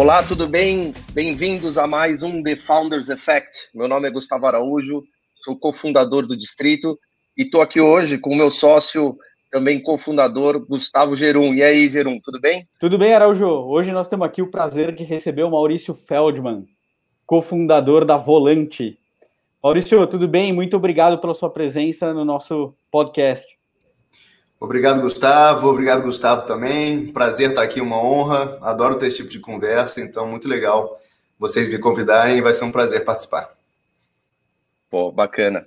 [0.00, 0.94] Olá, tudo bem?
[1.12, 3.68] Bem-vindos a mais um The Founders Effect.
[3.74, 5.04] Meu nome é Gustavo Araújo,
[5.44, 6.98] sou cofundador do Distrito
[7.36, 9.14] e estou aqui hoje com o meu sócio,
[9.50, 11.52] também cofundador, Gustavo Gerum.
[11.52, 12.64] E aí, Gerum, tudo bem?
[12.80, 13.46] Tudo bem, Araújo.
[13.46, 16.64] Hoje nós temos aqui o prazer de receber o Maurício Feldman,
[17.26, 18.98] cofundador da Volante.
[19.62, 20.50] Maurício, tudo bem?
[20.50, 23.59] Muito obrigado pela sua presença no nosso podcast.
[24.60, 25.68] Obrigado, Gustavo.
[25.68, 27.06] Obrigado, Gustavo, também.
[27.06, 28.58] Prazer estar aqui, uma honra.
[28.60, 31.00] Adoro ter esse tipo de conversa, então muito legal
[31.38, 32.42] vocês me convidarem.
[32.42, 33.50] Vai ser um prazer participar.
[34.90, 35.66] Pô, bacana.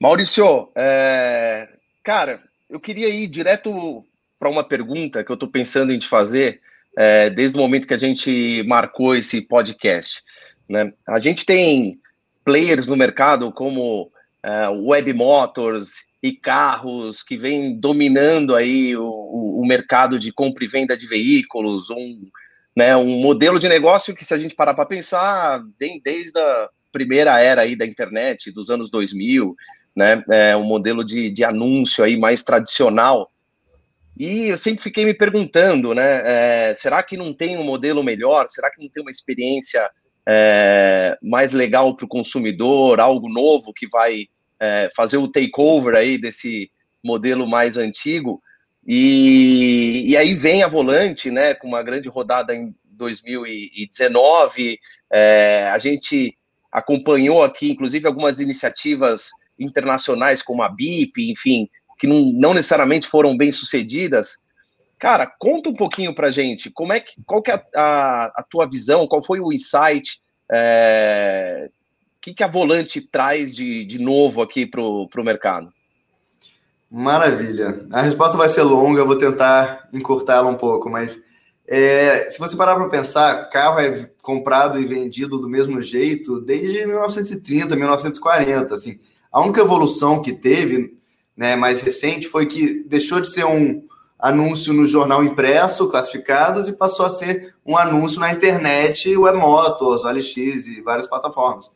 [0.00, 1.68] Maurício, é...
[2.02, 4.04] cara, eu queria ir direto
[4.36, 6.60] para uma pergunta que eu estou pensando em te fazer
[6.96, 10.24] é, desde o momento que a gente marcou esse podcast.
[10.68, 10.92] Né?
[11.06, 12.00] A gente tem
[12.44, 14.10] players no mercado como
[14.42, 19.10] é, Web Motors e carros que vem dominando aí o,
[19.60, 22.30] o, mercado de compra e venda de veículos, um,
[22.74, 26.70] né, um modelo de negócio que, se a gente parar para pensar, vem desde a
[26.90, 29.54] primeira era aí da internet, dos anos 2000,
[29.94, 33.30] né, é um modelo de, de anúncio aí mais tradicional.
[34.18, 36.22] E eu sempre fiquei me perguntando, né,
[36.70, 38.48] é, será que não tem um modelo melhor?
[38.48, 39.90] Será que não tem uma experiência
[40.26, 44.26] é, mais legal para o consumidor, algo novo que vai
[44.64, 46.70] é, fazer o takeover aí desse
[47.02, 48.42] modelo mais antigo.
[48.86, 54.78] E, e aí vem a Volante, né, com uma grande rodada em 2019.
[55.12, 56.36] É, a gente
[56.72, 63.36] acompanhou aqui, inclusive, algumas iniciativas internacionais, como a BIP, enfim, que não, não necessariamente foram
[63.36, 64.38] bem sucedidas.
[64.98, 68.42] Cara, conta um pouquinho para gente, como é que, qual que é a, a, a
[68.42, 70.20] tua visão, qual foi o insight
[70.50, 71.68] é,
[72.24, 75.70] que, que a Volante traz de, de novo aqui para o mercado?
[76.90, 77.86] Maravilha.
[77.92, 81.20] A resposta vai ser longa, vou tentar encurtá-la um pouco, mas
[81.68, 86.86] é, se você parar para pensar, carro é comprado e vendido do mesmo jeito desde
[86.86, 88.74] 1930, 1940.
[88.74, 88.98] Assim,
[89.30, 90.96] a única evolução que teve,
[91.36, 93.82] né, mais recente, foi que deixou de ser um
[94.18, 100.04] anúncio no jornal impresso, classificados, e passou a ser um anúncio na internet, Web Motors,
[100.04, 101.68] OLX e várias plataformas.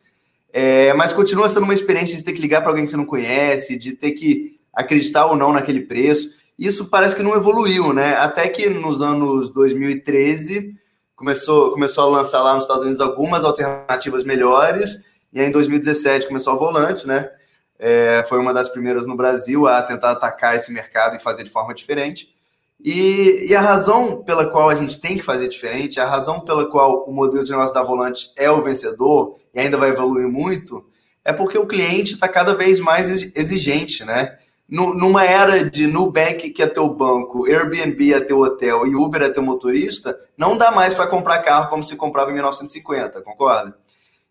[0.52, 3.04] É, mas continua sendo uma experiência de ter que ligar para alguém que você não
[3.04, 6.34] conhece, de ter que acreditar ou não naquele preço.
[6.58, 8.16] Isso parece que não evoluiu, né?
[8.16, 10.74] Até que nos anos 2013
[11.14, 16.26] começou, começou a lançar lá nos Estados Unidos algumas alternativas melhores, e aí em 2017
[16.26, 17.30] começou a Volante, né?
[17.78, 21.50] É, foi uma das primeiras no Brasil a tentar atacar esse mercado e fazer de
[21.50, 22.34] forma diferente.
[22.82, 26.70] E, e, a razão pela qual a gente tem que fazer diferente, a razão pela
[26.70, 30.86] qual o modelo de negócio da Volante é o vencedor e ainda vai evoluir muito,
[31.24, 34.38] é porque o cliente está cada vez mais exigente, né?
[34.68, 39.30] numa era de Nubank, que é teu banco, Airbnb é teu hotel e Uber é
[39.30, 43.74] teu motorista, não dá mais para comprar carro como se comprava em 1950, concorda?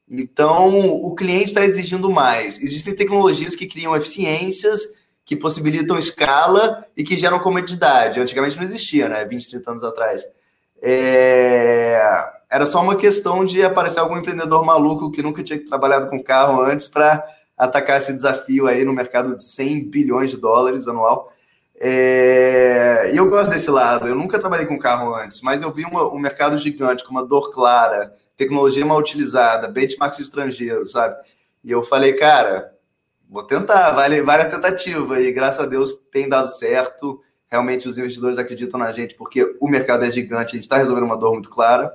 [0.07, 2.61] Então, o cliente está exigindo mais.
[2.61, 4.81] Existem tecnologias que criam eficiências
[5.27, 8.17] que possibilitam escala e que geram comodidade.
[8.17, 9.25] Antigamente não existia, né?
[9.25, 10.25] 20, 30 anos atrás.
[10.81, 11.99] É...
[12.49, 16.61] Era só uma questão de aparecer algum empreendedor maluco que nunca tinha trabalhado com carro
[16.61, 17.21] antes para
[17.57, 21.29] atacar esse desafio aí no mercado de 100 bilhões de dólares anual.
[21.75, 23.11] É...
[23.13, 24.07] E eu gosto desse lado.
[24.07, 27.25] Eu nunca trabalhei com carro antes, mas eu vi uma, um mercado gigante com uma
[27.25, 31.17] dor clara, tecnologia mal utilizada, benchmarks estrangeiros, sabe?
[31.65, 32.76] E eu falei, cara,
[33.29, 35.21] vou tentar, vale, vale a tentativa.
[35.21, 37.21] E graças a Deus tem dado certo.
[37.49, 41.05] Realmente os investidores acreditam na gente porque o mercado é gigante, a gente está resolvendo
[41.05, 41.93] uma dor muito clara.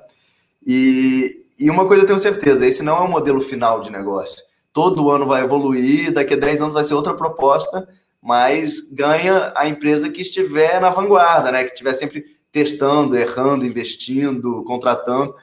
[0.66, 4.42] E, e uma coisa eu tenho certeza: esse não é o modelo final de negócio.
[4.72, 7.86] Todo ano vai evoluir, daqui a 10 anos vai ser outra proposta,
[8.22, 11.64] mas ganha a empresa que estiver na vanguarda, né?
[11.64, 15.34] Que estiver sempre testando, errando, investindo, contratando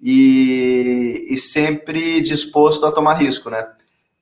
[0.00, 3.66] e, e sempre disposto a tomar risco, né?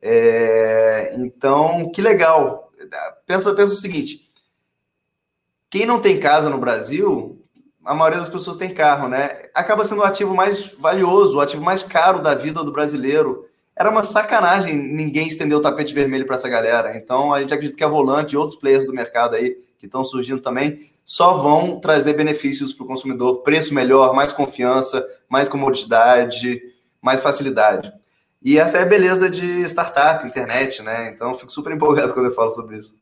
[0.09, 2.71] É, então, que legal.
[3.27, 4.31] Pensa, pensa o seguinte:
[5.69, 7.45] quem não tem casa no Brasil,
[7.85, 9.49] a maioria das pessoas tem carro, né?
[9.53, 13.49] Acaba sendo o ativo mais valioso, o ativo mais caro da vida do brasileiro.
[13.75, 16.97] Era uma sacanagem ninguém estender o tapete vermelho para essa galera.
[16.97, 20.05] Então, a gente acredita que a Volante e outros players do mercado aí que estão
[20.05, 26.63] surgindo também só vão trazer benefícios para o consumidor, preço melhor, mais confiança, mais comodidade,
[27.03, 27.93] mais facilidade.
[28.47, 31.11] E essa é a beleza de startup, internet, né?
[31.13, 32.95] Então, fico super empolgado quando eu falo sobre isso.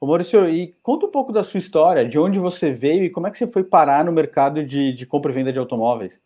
[0.00, 3.26] Ô Maurício, e conta um pouco da sua história, de onde você veio e como
[3.26, 6.18] é que você foi parar no mercado de, de compra e venda de automóveis?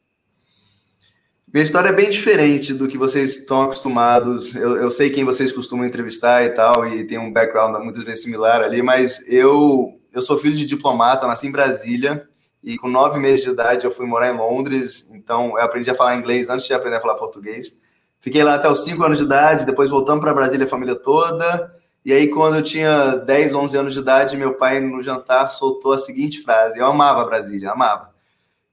[1.53, 4.55] Minha história é bem diferente do que vocês estão acostumados.
[4.55, 8.23] Eu, eu, sei quem vocês costumam entrevistar e tal, e tem um background muitas vezes
[8.23, 12.29] similar ali, mas eu, eu sou filho de diplomata, nasci em Brasília,
[12.63, 15.97] e com nove meses de idade eu fui morar em Londres, então eu aprendi a
[15.97, 17.75] falar inglês antes de aprender a falar português.
[18.21, 21.75] Fiquei lá até os cinco anos de idade, depois voltamos para Brasília a família toda.
[22.05, 25.93] E aí, quando eu tinha 10, 11 anos de idade, meu pai, no jantar, soltou
[25.93, 28.11] a seguinte frase: Eu amava Brasília, amava.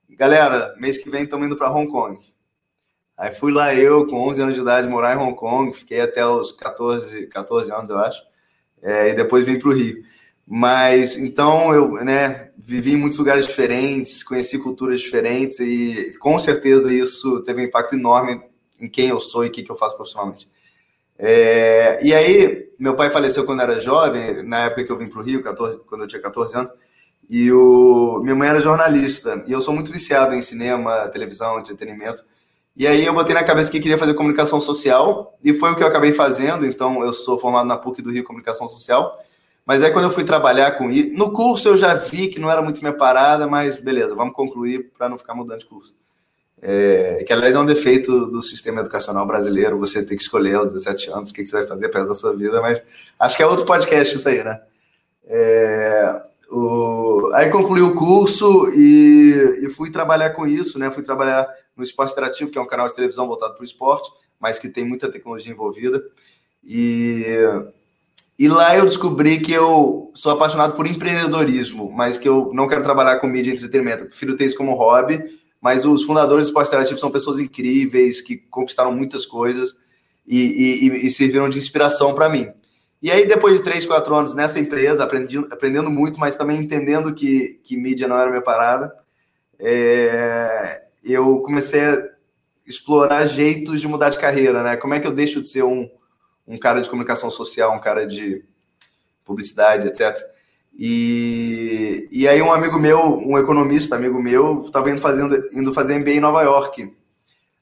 [0.09, 2.19] Galera, mês que vem estamos indo para Hong Kong.
[3.17, 6.25] Aí fui lá eu, com 11 anos de idade, morar em Hong Kong, fiquei até
[6.25, 8.21] os 14, 14 anos, eu acho,
[8.81, 10.03] é, e depois vim para o Rio.
[10.45, 16.94] Mas então eu né, vivi em muitos lugares diferentes, conheci culturas diferentes e com certeza
[16.94, 18.41] isso teve um impacto enorme
[18.79, 20.50] em quem eu sou e o que, que eu faço profissionalmente.
[21.19, 25.19] É, e aí, meu pai faleceu quando era jovem, na época que eu vim para
[25.19, 26.71] o Rio, 14, quando eu tinha 14 anos,
[27.29, 32.24] e o, minha mãe era jornalista, e eu sou muito viciado em cinema, televisão, entretenimento.
[32.75, 35.83] E aí eu botei na cabeça que queria fazer comunicação social, e foi o que
[35.83, 39.19] eu acabei fazendo, então eu sou formado na PUC do Rio Comunicação Social,
[39.65, 42.51] mas aí quando eu fui trabalhar com isso, no curso eu já vi que não
[42.51, 45.95] era muito minha parada, mas beleza, vamos concluir para não ficar mudando de curso.
[46.59, 50.74] É, que aliás é um defeito do sistema educacional brasileiro, você ter que escolher aos
[50.74, 52.81] 17 anos o que, você vai fazer perto da sua vida, mas
[53.19, 54.59] acho que é outro podcast isso aí, né?
[55.25, 60.89] É, o, aí concluí o curso e, e, fui trabalhar com isso, né?
[60.89, 64.09] Fui trabalhar no Esporte Interativo, que é um canal de televisão voltado para o esporte,
[64.39, 66.01] mas que tem muita tecnologia envolvida.
[66.63, 67.24] E,
[68.39, 72.81] e lá eu descobri que eu sou apaixonado por empreendedorismo, mas que eu não quero
[72.81, 74.04] trabalhar com mídia e entretenimento.
[74.04, 78.21] Eu prefiro ter isso como hobby mas os fundadores do Esporte Interativo são pessoas incríveis,
[78.21, 79.75] que conquistaram muitas coisas
[80.25, 82.51] e, e, e serviram de inspiração para mim.
[83.01, 87.13] E aí, depois de três, quatro anos nessa empresa, aprendi, aprendendo muito, mas também entendendo
[87.13, 88.92] que, que mídia não era minha parada,
[89.59, 92.09] é, eu comecei a
[92.65, 94.75] explorar jeitos de mudar de carreira, né?
[94.75, 95.89] Como é que eu deixo de ser um,
[96.48, 98.44] um cara de comunicação social, um cara de
[99.24, 100.18] publicidade, etc.
[100.79, 105.97] E, e aí um amigo meu, um economista, amigo meu, estava indo, fazendo, indo fazer
[105.97, 106.94] MBA em Nova York.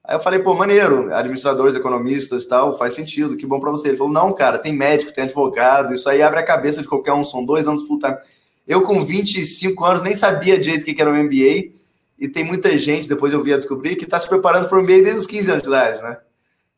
[0.04, 3.88] Aí eu falei, pô, maneiro, administradores, economistas e tal, faz sentido, que bom para você.
[3.88, 7.14] Ele falou, não, cara, tem médico, tem advogado, isso aí abre a cabeça de qualquer
[7.14, 8.18] um, são dois anos full time.
[8.68, 11.74] Eu com 25 anos nem sabia direito o que era o MBA,
[12.20, 14.82] e tem muita gente, depois eu vi a descobrir, que está se preparando para o
[14.82, 16.18] MBA desde os 15 anos de idade, né?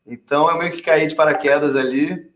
[0.06, 2.27] Então eu meio que caí de paraquedas ali,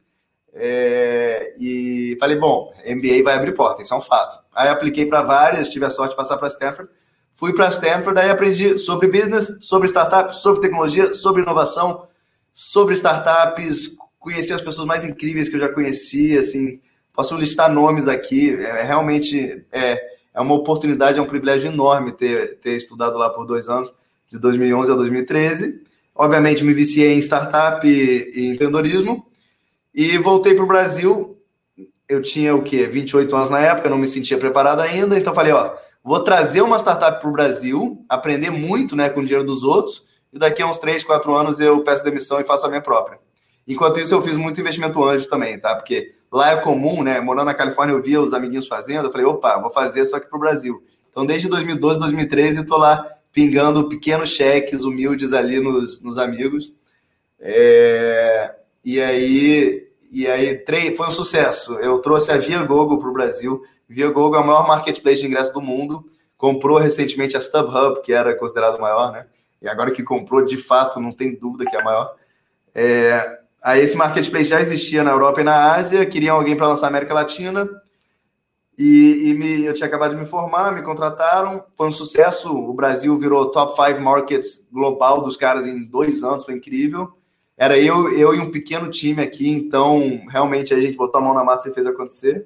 [0.54, 4.38] é, e falei, bom, MBA vai abrir porta, isso é um fato.
[4.54, 6.90] Aí apliquei para várias, tive a sorte de passar para Stanford.
[7.34, 12.06] Fui para Stanford, aí aprendi sobre business, sobre startups, sobre tecnologia, sobre inovação,
[12.52, 16.80] sobre startups, conheci as pessoas mais incríveis que eu já conheci, assim,
[17.12, 20.00] posso listar nomes aqui, é, realmente é,
[20.34, 23.92] é uma oportunidade, é um privilégio enorme ter, ter estudado lá por dois anos,
[24.28, 25.82] de 2011 a 2013.
[26.14, 29.26] Obviamente me viciei em startup e, e empreendedorismo,
[29.94, 31.38] e voltei para o Brasil.
[32.08, 32.86] Eu tinha o quê?
[32.86, 35.18] 28 anos na época, não me sentia preparado ainda.
[35.18, 39.24] Então falei, ó, vou trazer uma startup para o Brasil, aprender muito né, com o
[39.24, 42.66] dinheiro dos outros, e daqui a uns 3, 4 anos eu peço demissão e faço
[42.66, 43.18] a minha própria.
[43.66, 45.74] Enquanto isso, eu fiz muito investimento anjo também, tá?
[45.74, 47.20] Porque lá é comum, né?
[47.20, 50.28] Morando na Califórnia, eu via os amiguinhos fazendo, eu falei, opa, vou fazer só aqui
[50.28, 50.82] para o Brasil.
[51.10, 56.72] Então, desde 2012, 2013, eu tô lá pingando pequenos cheques humildes ali nos, nos amigos.
[57.38, 58.54] É...
[58.84, 60.64] E aí, e aí
[60.96, 61.74] foi um sucesso.
[61.74, 63.62] Eu trouxe a Viagogo para o Brasil.
[63.88, 66.04] Viagogo é o maior marketplace de ingresso do mundo.
[66.36, 69.26] Comprou recentemente a StubHub, que era considerado maior, né?
[69.60, 72.16] E agora que comprou, de fato, não tem dúvida que é a maior.
[72.74, 76.88] É, aí esse marketplace já existia na Europa e na Ásia, queriam alguém para lançar
[76.88, 77.68] América Latina.
[78.76, 82.50] E, e me, eu tinha acabado de me formar, me contrataram, foi um sucesso.
[82.50, 87.12] O Brasil virou top 5 markets global dos caras em dois anos, foi incrível.
[87.62, 91.32] Era eu, eu e um pequeno time aqui, então realmente a gente botou a mão
[91.32, 92.44] na massa e fez acontecer.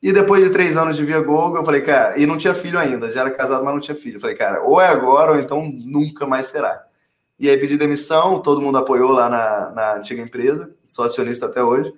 [0.00, 2.78] E depois de três anos de Via Google, eu falei, cara, e não tinha filho
[2.78, 4.18] ainda, já era casado, mas não tinha filho.
[4.18, 6.84] Eu falei, cara, ou é agora, ou então nunca mais será.
[7.36, 11.60] E aí pedi demissão, todo mundo apoiou lá na, na antiga empresa, sou acionista até
[11.60, 11.92] hoje.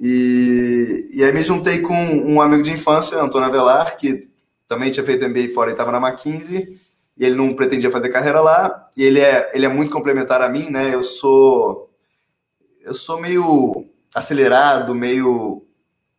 [0.00, 4.30] E, e aí me juntei com um amigo de infância, Antônio Avelar, que
[4.66, 6.80] também tinha feito MBA fora e estava na McKinsey
[7.16, 8.90] e ele não pretendia fazer carreira lá.
[8.96, 10.94] E ele é, ele é muito complementar a mim, né?
[10.94, 11.90] Eu sou
[12.80, 15.64] eu sou meio acelerado, meio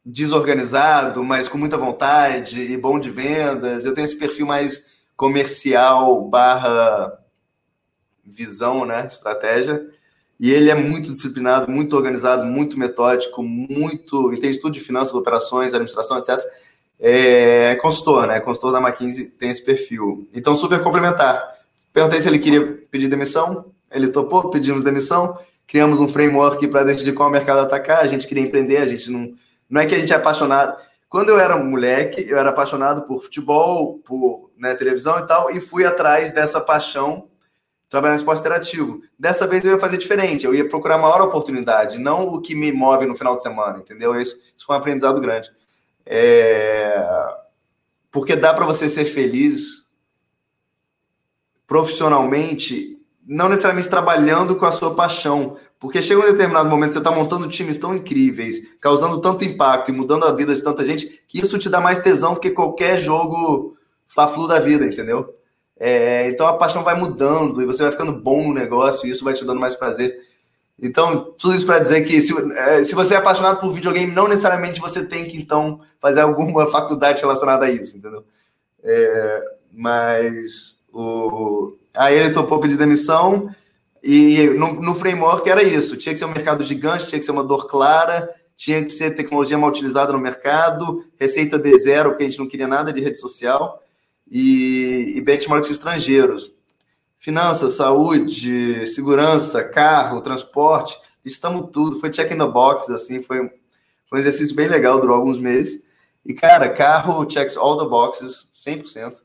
[0.05, 3.85] desorganizado, mas com muita vontade e bom de vendas.
[3.85, 4.81] Eu tenho esse perfil mais
[5.15, 7.19] comercial barra
[8.25, 9.05] visão, né?
[9.05, 9.85] Estratégia.
[10.39, 15.73] E ele é muito disciplinado, muito organizado, muito metódico, muito entende tudo de finanças, operações,
[15.73, 16.43] administração, etc
[17.00, 18.39] é consultor, né?
[18.39, 20.27] Consultor da McKinsey tem esse perfil.
[20.33, 21.43] Então, super complementar.
[21.91, 27.13] Perguntei se ele queria pedir demissão, ele topou, pedimos demissão, criamos um framework para decidir
[27.13, 29.33] qual mercado atacar, a gente queria empreender, a gente não...
[29.69, 30.77] Não é que a gente é apaixonado...
[31.09, 35.59] quando eu era moleque, eu era apaixonado por futebol, por né, televisão e tal, e
[35.59, 37.27] fui atrás dessa paixão
[37.89, 39.01] trabalhando no esporte interativo.
[39.19, 42.71] Dessa vez eu ia fazer diferente, eu ia procurar maior oportunidade, não o que me
[42.71, 44.15] move no final de semana, entendeu?
[44.19, 45.51] Isso, isso foi um aprendizado grande.
[46.05, 47.05] É...
[48.12, 49.83] Porque dá para você ser feliz
[51.65, 57.12] profissionalmente, não necessariamente trabalhando com a sua paixão, porque chega um determinado momento, você está
[57.12, 61.39] montando times tão incríveis, causando tanto impacto e mudando a vida de tanta gente, que
[61.39, 63.75] isso te dá mais tesão do que qualquer jogo
[64.07, 65.33] fla-flu da vida, entendeu?
[65.77, 69.25] É, então a paixão vai mudando e você vai ficando bom no negócio e isso
[69.25, 70.15] vai te dando mais prazer.
[70.81, 74.27] Então, tudo isso para dizer que se, é, se você é apaixonado por videogame, não
[74.27, 78.23] necessariamente você tem que, então, fazer alguma faculdade relacionada a isso, entendeu?
[78.83, 83.53] É, mas o, aí ele topou pedir demissão
[84.03, 87.31] e no, no framework era isso: tinha que ser um mercado gigante, tinha que ser
[87.31, 92.23] uma dor clara, tinha que ser tecnologia mal utilizada no mercado, receita de zero, porque
[92.23, 93.81] a gente não queria nada de rede social,
[94.29, 96.51] e, e benchmarks estrangeiros.
[97.23, 101.97] Finanças, saúde, segurança, carro, transporte, estamos tudo.
[101.97, 105.85] Foi check in the box, assim, foi, um exercício bem legal, durou alguns meses.
[106.25, 109.21] E, cara, carro checks all the boxes, 100%.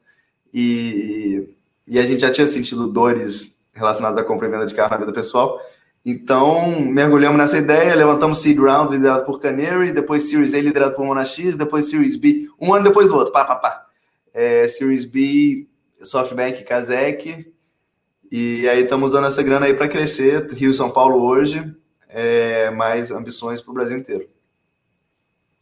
[0.55, 1.49] E,
[1.89, 4.99] e a gente já tinha sentido dores relacionadas à compra e venda de carro na
[4.99, 5.61] vida pessoal.
[6.05, 11.05] Então, mergulhamos nessa ideia, levantamos Seed Round liderado por Canary, depois Series A liderado por
[11.05, 13.87] Monax, depois Series B, um ano depois do outro, pá, pá, pá.
[14.33, 15.67] É, Series B,
[16.01, 17.58] SoftBank, Kazek,
[18.31, 21.75] e aí estamos usando essa grana aí para crescer, Rio São Paulo hoje,
[22.09, 24.29] é, mais ambições para o Brasil inteiro.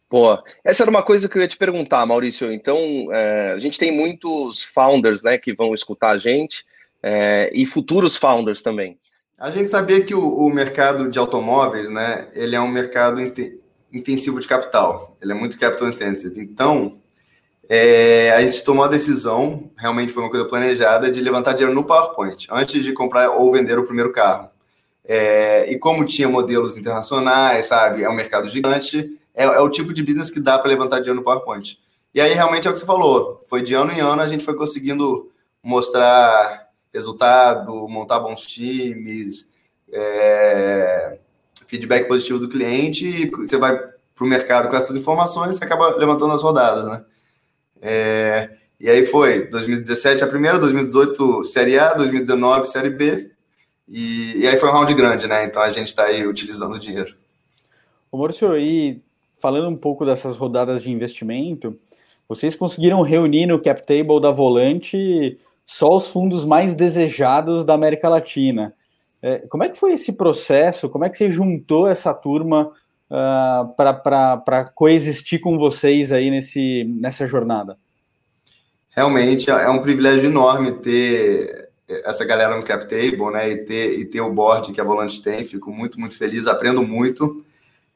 [0.09, 2.51] Pô, essa era uma coisa que eu ia te perguntar, Maurício.
[2.51, 2.79] Então,
[3.11, 6.65] é, a gente tem muitos founders né, que vão escutar a gente,
[7.03, 8.97] é, e futuros founders também.
[9.37, 13.21] A gente sabia que o, o, mercado de automóveis, né, ele é um mercado
[13.91, 16.41] intensivo de capital, ele é muito capital intensive.
[16.41, 16.99] Então,
[17.69, 21.83] é, a gente tomou a decisão, realmente foi uma coisa planejada, de levantar dinheiro no
[21.83, 24.49] PowerPoint, antes de comprar ou vender o primeiro carro.
[25.03, 29.93] É, e como tinha modelos internacionais, sabe, é um mercado gigante, é, é o tipo
[29.93, 31.77] de business que dá para levantar dinheiro no PowerPoint.
[32.13, 34.45] E aí, realmente, é o que você falou, foi de ano em ano a gente
[34.45, 35.29] foi conseguindo
[35.61, 39.47] mostrar resultado, montar bons times,
[39.91, 41.19] é,
[41.67, 45.95] feedback positivo do cliente, e você vai para o mercado com essas informações, você acaba
[45.95, 47.03] levantando as rodadas, né?
[47.81, 53.31] É, e aí foi 2017 a primeira, 2018 Série A, 2019 Série B,
[53.87, 55.45] e, e aí foi um round grande, né?
[55.45, 57.15] Então a gente está aí utilizando o dinheiro.
[58.11, 59.01] Ô Maurício, e
[59.39, 61.75] falando um pouco dessas rodadas de investimento,
[62.27, 68.09] vocês conseguiram reunir no cap table da Volante só os fundos mais desejados da América
[68.09, 68.73] Latina.
[69.21, 70.89] É, como é que foi esse processo?
[70.89, 72.71] Como é que você juntou essa turma
[73.09, 77.77] uh, ah, para coexistir com vocês aí nesse, nessa jornada?
[78.89, 83.49] Realmente é um privilégio enorme ter essa galera no cap table, né?
[83.49, 85.45] E ter, e ter o board que a Volante tem.
[85.45, 87.45] Fico muito, muito feliz, aprendo muito.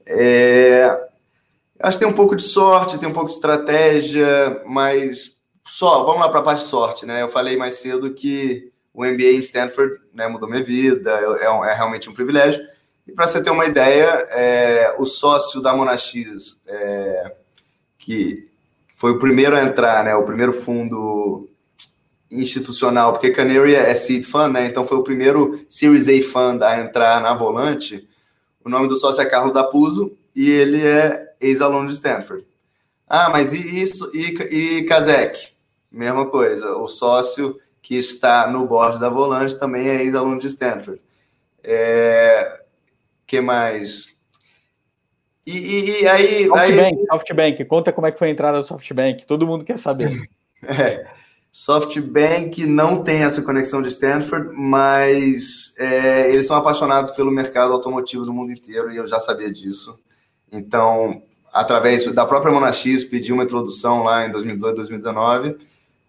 [0.06, 1.10] É...
[1.80, 6.22] Acho que tem um pouco de sorte, tem um pouco de estratégia, mas só, vamos
[6.22, 7.24] lá para a parte de sorte, né?
[7.24, 11.72] Eu falei mais cedo que o MBA em Stanford né, mudou minha vida, é, é,
[11.72, 12.62] é realmente um privilégio.
[13.12, 16.14] E para você ter uma ideia, é, o sócio da Monax,
[16.66, 17.36] é,
[17.98, 18.48] que
[18.96, 21.50] foi o primeiro a entrar, né, o primeiro fundo
[22.32, 26.80] institucional, porque Canary é seed fund, né, então foi o primeiro Series A fund a
[26.80, 28.08] entrar na Volante.
[28.64, 32.48] O nome do sócio é Carlos Dapuso e ele é ex-aluno de Stanford.
[33.10, 35.50] Ah, mas e isso e, e Kazek?
[35.92, 36.78] Mesma coisa.
[36.78, 41.02] O sócio que está no board da Volante também é ex-aluno de Stanford.
[41.62, 42.62] É,
[43.32, 44.10] que mais?
[45.48, 47.06] E, e, e aí, Softbank, aí...
[47.10, 50.22] Softbank, conta como é que foi a entrada do Softbank, todo mundo quer saber.
[50.62, 51.08] é,
[51.50, 58.26] Softbank não tem essa conexão de Stanford, mas é, eles são apaixonados pelo mercado automotivo
[58.26, 59.98] do mundo inteiro e eu já sabia disso.
[60.52, 61.24] Então,
[61.54, 65.56] através da própria Monax, pedi uma introdução lá em 2018, 2019.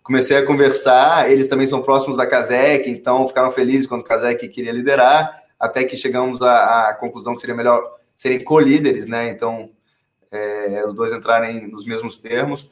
[0.02, 4.48] Comecei a conversar, eles também são próximos da Kazek, então ficaram felizes quando o Kazek
[4.48, 7.80] queria liderar, até que chegamos à, à conclusão que seria melhor
[8.16, 9.28] serem co-líderes, né?
[9.28, 9.70] Então,
[10.28, 12.68] é, os dois entrarem nos mesmos termos.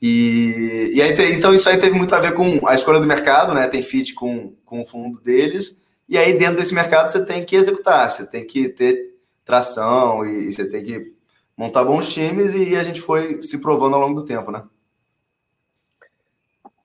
[0.00, 3.52] E, e aí, então, isso aí teve muito a ver com a escolha do mercado,
[3.52, 3.68] né?
[3.68, 5.78] Tem fit com, com o fundo deles.
[6.08, 10.48] E aí, dentro desse mercado, você tem que executar, você tem que ter tração e,
[10.48, 11.12] e você tem que
[11.54, 14.64] montar bons times e a gente foi se provando ao longo do tempo, né?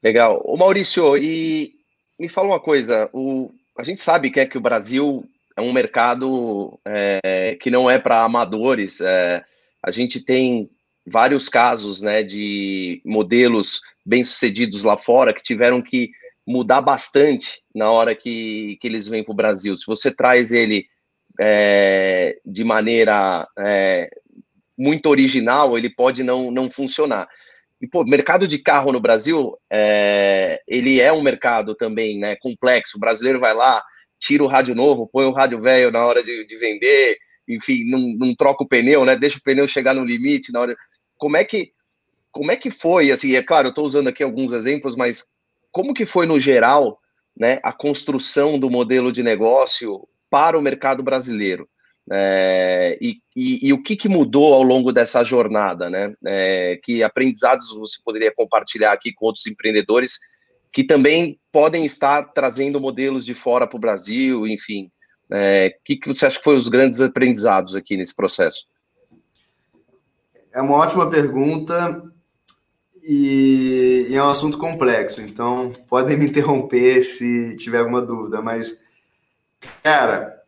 [0.04, 0.42] Legal.
[0.44, 1.76] O Maurício, e
[2.20, 5.24] me fala uma coisa, o, a gente sabe que é que o Brasil
[5.58, 9.02] é um mercado é, que não é para amadores.
[9.02, 9.44] É,
[9.82, 10.70] a gente tem
[11.06, 16.12] vários casos né, de modelos bem-sucedidos lá fora que tiveram que
[16.46, 19.76] mudar bastante na hora que, que eles vêm para o Brasil.
[19.78, 20.86] Se você traz ele
[21.40, 24.10] é, de maneira é,
[24.78, 27.28] muito original, ele pode não, não funcionar.
[27.82, 32.98] E, pô, mercado de carro no Brasil, é, ele é um mercado também né, complexo.
[32.98, 33.84] O brasileiro vai lá,
[34.20, 37.18] tira o rádio novo, põe o rádio velho na hora de, de vender,
[37.48, 39.16] enfim, não, não, troca o pneu, né?
[39.16, 40.76] Deixa o pneu chegar no limite na hora.
[41.18, 41.72] Como é que
[42.32, 43.12] como é que foi?
[43.12, 45.30] Assim, é claro, eu estou usando aqui alguns exemplos, mas
[45.72, 47.00] como que foi no geral,
[47.38, 51.70] né, a construção do modelo de negócio para o mercado brasileiro?
[52.12, 56.14] É, e, e, e, o que, que, mudou ao longo dessa jornada, né?
[56.26, 60.20] É, que aprendizados você poderia compartilhar aqui com outros empreendedores
[60.76, 64.92] que também podem estar trazendo modelos de fora para o Brasil, enfim.
[65.30, 68.66] O é, que, que você acha que foi os grandes aprendizados aqui nesse processo?
[70.52, 72.04] É uma ótima pergunta
[73.02, 78.78] e, e é um assunto complexo, então podem me interromper se tiver alguma dúvida, mas,
[79.82, 80.44] cara,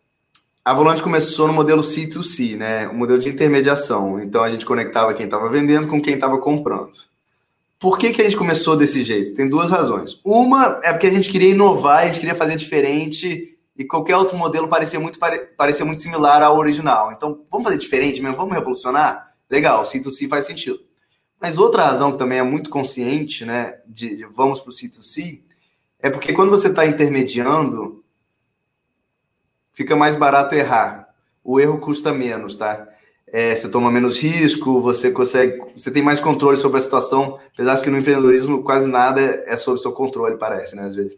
[0.63, 2.89] a Volante começou no modelo C2C, né?
[2.89, 4.19] O modelo de intermediação.
[4.19, 7.07] Então a gente conectava quem estava vendendo com quem estava comprando.
[7.79, 9.36] Por que, que a gente começou desse jeito?
[9.36, 10.19] Tem duas razões.
[10.25, 14.36] Uma é porque a gente queria inovar, a gente queria fazer diferente e qualquer outro
[14.36, 15.19] modelo parecia muito,
[15.55, 17.12] parecia muito similar ao original.
[17.12, 18.36] Então, vamos fazer diferente mesmo?
[18.36, 19.31] Vamos revolucionar?
[19.50, 20.79] Legal, C2C faz sentido.
[21.39, 25.41] Mas outra razão que também é muito consciente, né, de, de vamos para o C2C,
[26.00, 28.03] é porque quando você está intermediando,
[29.72, 31.10] fica mais barato errar.
[31.43, 32.89] O erro custa menos, tá?
[33.29, 37.79] É, você toma menos risco, você consegue, você tem mais controle sobre a situação, apesar
[37.81, 41.17] que no empreendedorismo quase nada é sob seu controle, parece, né, às vezes.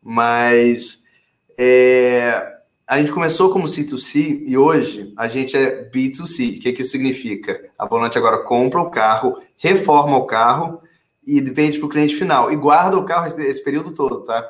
[0.00, 1.02] Mas
[1.58, 6.58] é, a gente começou como C2C e hoje a gente é B2C.
[6.58, 7.60] O que, que isso significa?
[7.76, 10.80] A Volante agora compra o carro, reforma o carro
[11.26, 12.50] e vende para o cliente final.
[12.50, 14.48] E guarda o carro esse, esse período todo, tá?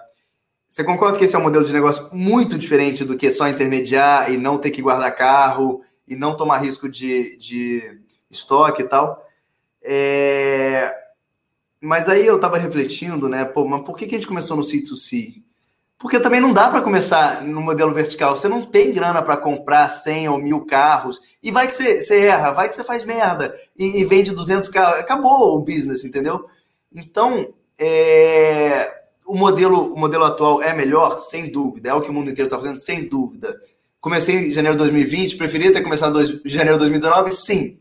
[0.68, 4.30] Você concorda que esse é um modelo de negócio muito diferente do que só intermediar
[4.30, 9.26] e não ter que guardar carro e não tomar risco de, de estoque e tal?
[9.82, 10.94] É...
[11.80, 13.44] Mas aí eu estava refletindo, né?
[13.44, 15.42] Pô, mas por que, que a gente começou no C2C?
[15.98, 18.36] Porque também não dá para começar no modelo vertical.
[18.36, 21.20] Você não tem grana para comprar 100 ou mil carros.
[21.42, 24.68] E vai que você, você erra, vai que você faz merda e, e, vende 200
[24.68, 25.00] carros.
[25.00, 26.48] Acabou o business, entendeu?
[26.92, 28.92] Então, é,
[29.26, 31.18] o modelo, o modelo atual é melhor?
[31.18, 31.90] Sem dúvida.
[31.90, 32.78] É o que o mundo inteiro está fazendo?
[32.78, 33.60] Sem dúvida.
[34.08, 37.30] Comecei em janeiro de 2020, preferia ter começado em janeiro de 2019?
[37.30, 37.78] Sim.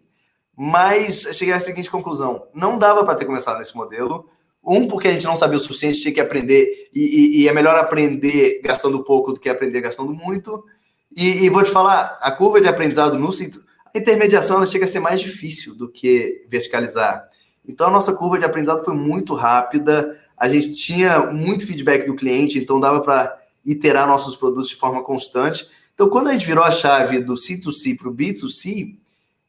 [0.57, 4.29] Mas cheguei à seguinte conclusão: não dava para ter começado nesse modelo.
[4.61, 7.53] Um, porque a gente não sabia o suficiente, tinha que aprender, e, e, e é
[7.53, 10.61] melhor aprender gastando pouco do que aprender gastando muito.
[11.15, 14.87] E, e, vou te falar, a curva de aprendizado no a intermediação ela chega a
[14.87, 17.29] ser mais difícil do que verticalizar.
[17.65, 22.15] Então a nossa curva de aprendizado foi muito rápida a gente tinha muito feedback do
[22.15, 25.67] cliente, então dava para iterar nossos produtos de forma constante.
[25.97, 28.95] Então, quando a gente virou a chave do C2C para o B2C,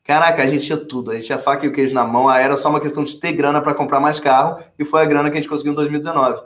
[0.02, 1.10] caraca, a gente tinha tudo.
[1.10, 2.26] A gente tinha faca e o queijo na mão.
[2.26, 5.04] Aí era só uma questão de ter grana para comprar mais carro, e foi a
[5.04, 6.40] grana que a gente conseguiu em 2019.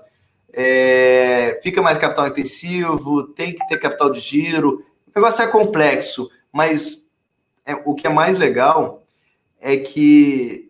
[0.52, 4.84] É, fica mais capital intensivo, tem que ter capital de giro.
[5.06, 7.08] O negócio é complexo, mas
[7.64, 9.04] é, o que é mais legal
[9.60, 10.68] é que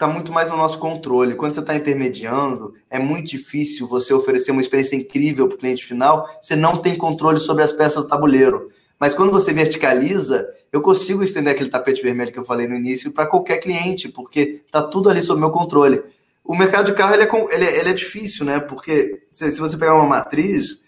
[0.00, 1.34] está muito mais no nosso controle.
[1.34, 5.84] Quando você está intermediando, é muito difícil você oferecer uma experiência incrível para o cliente
[5.84, 8.70] final, você não tem controle sobre as peças do tabuleiro.
[8.98, 13.12] Mas quando você verticaliza, eu consigo estender aquele tapete vermelho que eu falei no início
[13.12, 16.02] para qualquer cliente, porque está tudo ali sob meu controle.
[16.42, 18.58] O mercado de carro ele é, ele é, ele é difícil, né?
[18.58, 20.80] Porque se, se, você pegar uma matriz,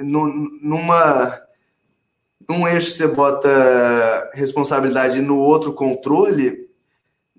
[0.00, 0.28] no,
[0.60, 1.40] numa
[2.46, 6.61] num eixo você bota responsabilidade no outro controle,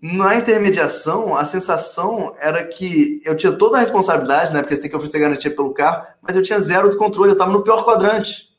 [0.06, 4.60] na intermediação, a sensação era que eu tinha toda a responsabilidade, né?
[4.60, 7.34] Porque você tem que oferecer garantia pelo carro, mas eu tinha zero do controle, eu
[7.36, 8.50] estava no pior quadrante.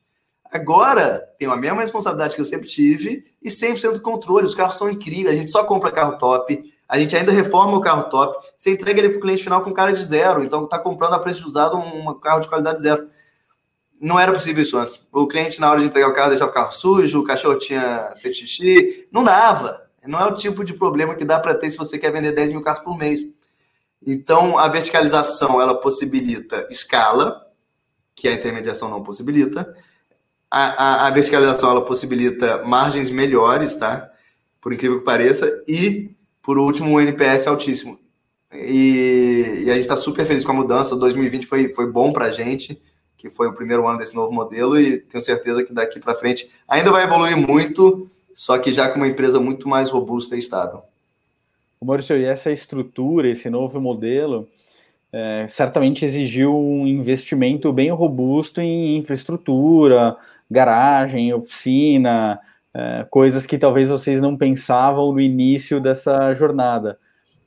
[0.50, 4.46] Agora, tenho a mesma responsabilidade que eu sempre tive e 100% do controle.
[4.46, 7.80] Os carros são incríveis, a gente só compra carro top, a gente ainda reforma o
[7.83, 10.78] carro top, você entrega ele para o cliente final com cara de zero, então está
[10.78, 13.07] comprando a preço de usado um carro de qualidade zero.
[14.00, 15.07] Não era possível isso antes.
[15.12, 18.14] O cliente, na hora de entregar o carro, deixava o carro sujo, o cachorro tinha
[18.16, 19.84] feito xixi, não dava.
[20.06, 22.52] Não é o tipo de problema que dá para ter se você quer vender 10
[22.52, 23.20] mil carros por mês.
[24.06, 27.44] Então, a verticalização ela possibilita escala,
[28.14, 29.74] que a intermediação não possibilita.
[30.50, 34.10] A, a, a, verticalização ela possibilita margens melhores, tá?
[34.60, 35.50] Por incrível que pareça.
[35.66, 37.98] E, por último, o NPS altíssimo.
[38.52, 40.94] E, e a gente está super feliz com a mudança.
[40.94, 42.80] 2020 foi, foi bom para a gente,
[43.16, 46.48] que foi o primeiro ano desse novo modelo, e tenho certeza que daqui para frente
[46.68, 50.83] ainda vai evoluir muito só que já com uma empresa muito mais robusta e estável.
[51.83, 54.49] Maurício, e essa estrutura, esse novo modelo,
[55.12, 60.16] é, certamente exigiu um investimento bem robusto em infraestrutura,
[60.51, 62.40] garagem, oficina,
[62.73, 66.99] é, coisas que talvez vocês não pensavam no início dessa jornada.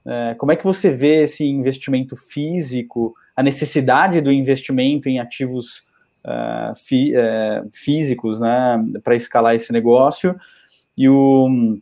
[0.06, 5.80] É, como é que você vê esse investimento físico, a necessidade do investimento em ativos
[6.24, 10.36] uh, fi, uh, físicos, né, para escalar esse negócio?
[10.98, 11.78] E o,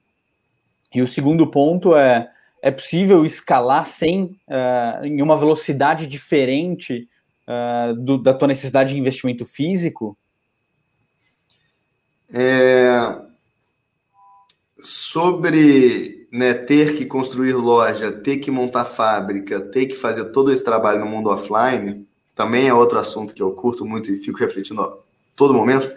[0.93, 2.29] e o segundo ponto é
[2.65, 7.07] é possível escalar sem uh, em uma velocidade diferente
[7.47, 10.17] uh, do, da tua necessidade de investimento físico?
[12.33, 13.21] É,
[14.79, 20.63] sobre né, ter que construir loja, ter que montar fábrica, ter que fazer todo esse
[20.63, 24.81] trabalho no mundo offline, também é outro assunto que eu curto muito e fico refletindo
[24.81, 24.97] a
[25.35, 25.95] todo momento.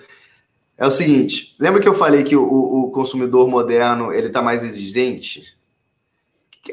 [0.78, 4.62] É o seguinte, lembra que eu falei que o, o consumidor moderno ele está mais
[4.62, 5.58] exigente?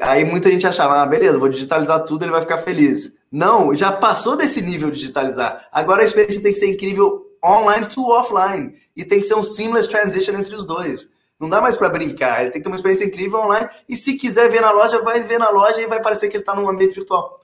[0.00, 3.12] Aí muita gente achava, ah, beleza, vou digitalizar tudo, ele vai ficar feliz.
[3.32, 5.68] Não, já passou desse nível de digitalizar.
[5.72, 8.74] Agora a experiência tem que ser incrível online to offline.
[8.96, 11.08] E tem que ser um seamless transition entre os dois.
[11.38, 13.68] Não dá mais para brincar, ele tem que ter uma experiência incrível online.
[13.88, 16.42] E se quiser ver na loja, vai ver na loja e vai parecer que ele
[16.42, 17.40] está num ambiente virtual.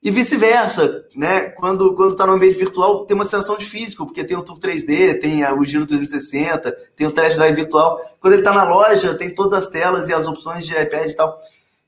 [0.00, 1.50] E vice-versa, né?
[1.50, 4.58] Quando, quando tá no ambiente virtual, tem uma sensação de físico, porque tem o Tour
[4.58, 8.00] 3D, tem o Giro 360, tem o Test Drive virtual.
[8.20, 11.16] Quando ele está na loja, tem todas as telas e as opções de iPad e
[11.16, 11.40] tal.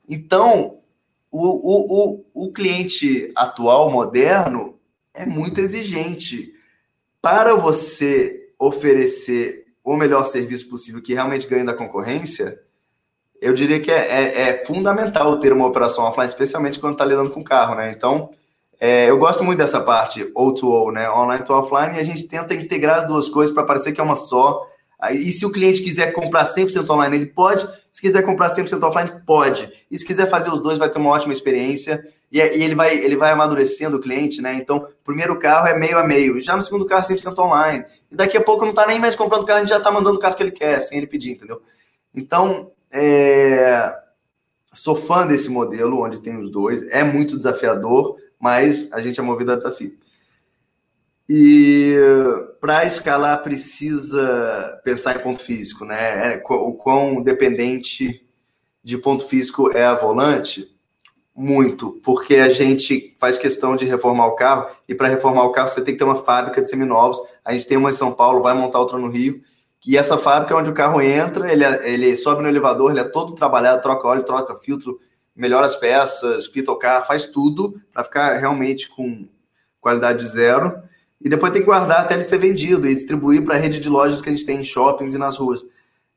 [0.09, 0.79] Então,
[1.31, 4.77] o, o, o, o cliente atual, moderno,
[5.13, 6.53] é muito exigente.
[7.21, 12.61] Para você oferecer o melhor serviço possível que realmente ganhe da concorrência,
[13.41, 17.31] eu diria que é, é, é fundamental ter uma operação offline, especialmente quando está lidando
[17.31, 17.91] com carro, né?
[17.91, 18.29] Então,
[18.79, 21.09] é, eu gosto muito dessa parte O2O, né?
[21.09, 24.03] Online to offline, e a gente tenta integrar as duas coisas para parecer que é
[24.03, 24.67] uma só.
[25.09, 27.67] E se o cliente quiser comprar 100% online, ele pode.
[27.91, 29.71] Se quiser comprar 100% offline, pode.
[29.89, 32.07] E se quiser fazer os dois, vai ter uma ótima experiência.
[32.31, 34.53] E, e ele, vai, ele vai amadurecendo o cliente, né?
[34.53, 36.39] Então, primeiro carro é meio a meio.
[36.41, 37.85] Já no segundo carro, 100% online.
[38.11, 40.17] E daqui a pouco não está nem mais comprando carro, a gente já está mandando
[40.17, 41.61] o carro que ele quer, sem ele pedir, entendeu?
[42.13, 43.95] Então, é...
[44.73, 46.83] sou fã desse modelo, onde tem os dois.
[46.89, 49.95] É muito desafiador, mas a gente é movido a desafio.
[51.33, 51.95] E
[52.59, 56.33] para escalar precisa pensar em ponto físico, né?
[56.33, 58.25] É, o quão dependente
[58.83, 60.69] de ponto físico é a volante?
[61.33, 65.69] Muito, porque a gente faz questão de reformar o carro e para reformar o carro
[65.69, 67.21] você tem que ter uma fábrica de seminovos.
[67.45, 69.41] A gente tem uma em São Paulo, vai montar outra no Rio.
[69.85, 72.99] E essa fábrica é onde o carro entra, ele, é, ele sobe no elevador, ele
[72.99, 74.99] é todo trabalhado, troca óleo, troca filtro,
[75.35, 79.27] melhora as peças, pita o carro, faz tudo para ficar realmente com
[79.79, 80.81] qualidade zero
[81.23, 83.87] e depois tem que guardar até ele ser vendido e distribuir para a rede de
[83.87, 85.63] lojas que a gente tem em shoppings e nas ruas.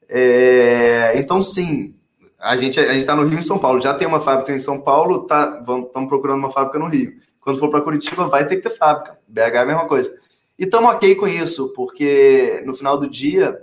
[0.08, 1.94] É, então, sim,
[2.40, 3.80] a gente a está no Rio e São Paulo.
[3.80, 7.14] Já tem uma fábrica em São Paulo, tá, estamos procurando uma fábrica no Rio.
[7.38, 9.18] Quando for para Curitiba, vai ter que ter fábrica.
[9.28, 10.10] BH é a mesma coisa.
[10.58, 13.60] E estamos ok com isso, porque no final do dia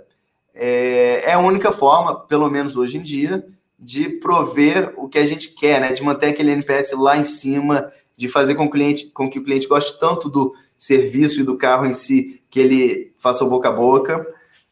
[0.54, 3.46] é, é a única forma, pelo menos hoje em dia,
[3.78, 5.92] de prover o que a gente quer, né?
[5.92, 9.44] De manter aquele NPS lá em cima, de fazer com, o cliente, com que o
[9.44, 13.68] cliente goste tanto do, serviço e do carro em si, que ele faça o boca
[13.68, 14.26] a boca.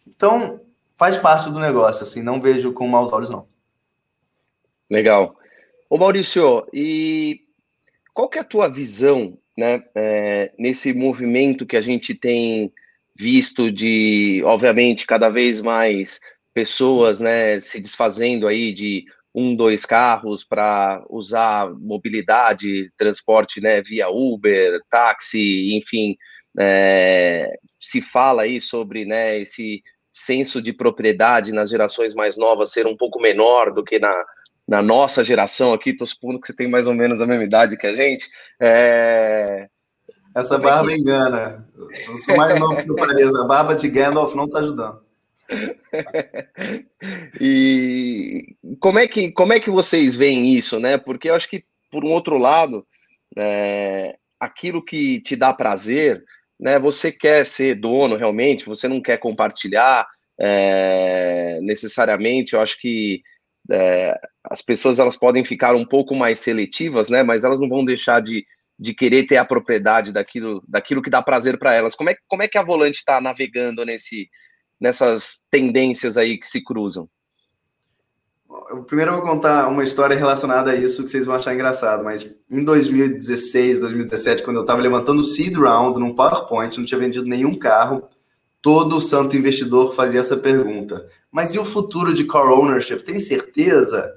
[0.05, 0.61] Então,
[0.97, 3.47] faz parte do negócio, assim, não vejo com maus olhos, não.
[4.91, 5.37] Legal.
[5.89, 7.43] Ô Maurício, e
[8.13, 12.73] qual que é a tua visão, né, é, nesse movimento que a gente tem
[13.15, 16.19] visto de, obviamente, cada vez mais
[16.55, 24.09] pessoas, né, se desfazendo aí de um, dois carros para usar mobilidade, transporte né, via
[24.09, 26.17] Uber, táxi, enfim,
[26.59, 32.87] é, se fala aí sobre né, esse senso de propriedade nas gerações mais novas ser
[32.87, 34.25] um pouco menor do que na,
[34.71, 37.77] na nossa geração aqui, estou supondo que você tem mais ou menos a mesma idade
[37.77, 38.31] que a gente.
[38.61, 39.69] É...
[40.35, 41.01] Essa barba é que...
[41.01, 41.69] engana.
[42.07, 43.35] Eu sou mais novo que o Paris.
[43.35, 45.01] A barba de Gandalf não está ajudando.
[47.41, 50.97] e como é, que, como é que vocês veem isso, né?
[50.97, 52.87] Porque eu acho que, por um outro lado,
[53.37, 56.23] é, aquilo que te dá prazer,
[56.61, 56.79] né?
[56.79, 60.07] Você quer ser dono realmente, você não quer compartilhar
[60.39, 62.55] é, necessariamente.
[62.55, 63.21] Eu acho que
[63.71, 67.23] é, as pessoas elas podem ficar um pouco mais seletivas, né?
[67.23, 68.45] Mas elas não vão deixar de,
[68.79, 71.95] de querer ter a propriedade daquilo, daquilo que dá prazer para elas.
[71.95, 74.29] Como é, como é que a Volante está navegando nesse
[74.81, 77.07] nessas tendências aí que se cruzam?
[78.87, 82.29] Primeiro eu vou contar uma história relacionada a isso que vocês vão achar engraçado, mas
[82.51, 87.27] em 2016, 2017, quando eu estava levantando o seed round num PowerPoint, não tinha vendido
[87.27, 88.09] nenhum carro,
[88.63, 91.07] todo santo investidor fazia essa pergunta.
[91.31, 92.99] Mas e o futuro de core ownership?
[92.99, 94.15] Tem certeza?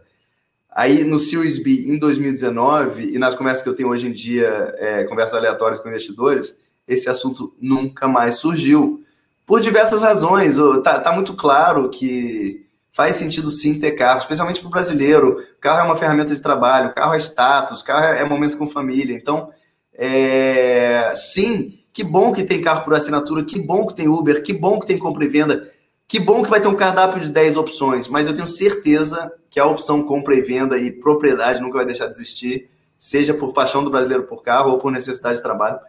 [0.70, 4.74] Aí no Series B em 2019 e nas conversas que eu tenho hoje em dia,
[4.78, 6.56] é, conversas aleatórias com investidores,
[6.88, 9.04] esse assunto nunca mais surgiu.
[9.46, 10.56] Por diversas razões.
[10.84, 15.44] Tá, tá muito claro que faz sentido sim ter carro, especialmente para o brasileiro.
[15.60, 19.16] Carro é uma ferramenta de trabalho, carro é status, carro é momento com família.
[19.16, 19.52] Então,
[19.94, 24.52] é, sim, que bom que tem carro por assinatura, que bom que tem Uber, que
[24.52, 25.72] bom que tem compra e venda,
[26.08, 29.60] que bom que vai ter um cardápio de 10 opções, mas eu tenho certeza que
[29.60, 33.84] a opção compra e venda e propriedade nunca vai deixar de existir, seja por paixão
[33.84, 35.80] do brasileiro por carro ou por necessidade de trabalho.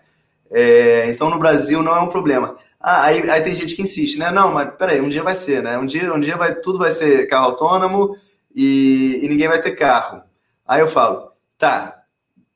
[0.51, 2.57] É, então, no Brasil não é um problema.
[2.79, 4.31] Ah, aí, aí, tem gente que insiste, né?
[4.31, 5.79] Não, mas peraí, um dia vai ser, né?
[5.79, 8.15] Um dia, um dia vai, tudo vai ser carro autônomo
[8.55, 10.23] e, e ninguém vai ter carro.
[10.67, 12.04] Aí eu falo, tá,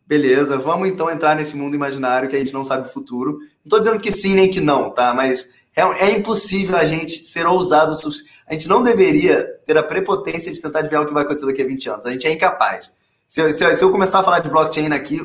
[0.08, 3.40] beleza, vamos então entrar nesse mundo imaginário que a gente não sabe o futuro.
[3.62, 5.12] Não tô dizendo que sim nem que não, tá?
[5.12, 8.10] Mas é, é impossível a gente ser ousado o.
[8.46, 11.60] A gente não deveria ter a prepotência de tentar adivinhar o que vai acontecer daqui
[11.60, 12.06] a 20 anos.
[12.06, 12.90] A gente é incapaz.
[13.28, 15.20] Se eu, se eu começar a falar de blockchain aqui,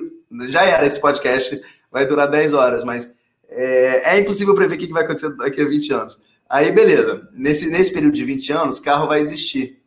[0.50, 3.10] já era esse podcast, vai durar 10 horas, mas
[3.48, 6.19] é, é impossível prever o que vai acontecer daqui a 20 anos.
[6.50, 7.30] Aí, beleza.
[7.32, 9.82] Nesse, nesse período de 20 anos, carro vai existir.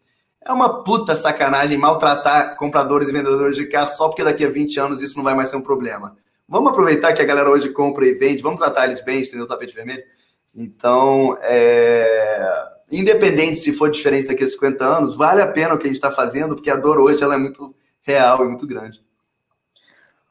[0.46, 4.78] É uma puta sacanagem maltratar compradores e vendedores de carro só porque daqui a 20
[4.78, 6.16] anos isso não vai mais ser um problema.
[6.48, 9.48] Vamos aproveitar que a galera hoje compra e vende, vamos tratar eles bem, estender o
[9.48, 10.04] tapete vermelho?
[10.54, 12.64] Então, é...
[12.90, 15.96] independente se for diferente daqui a 50 anos, vale a pena o que a gente
[15.96, 19.00] está fazendo, porque a dor hoje ela é muito real e muito grande.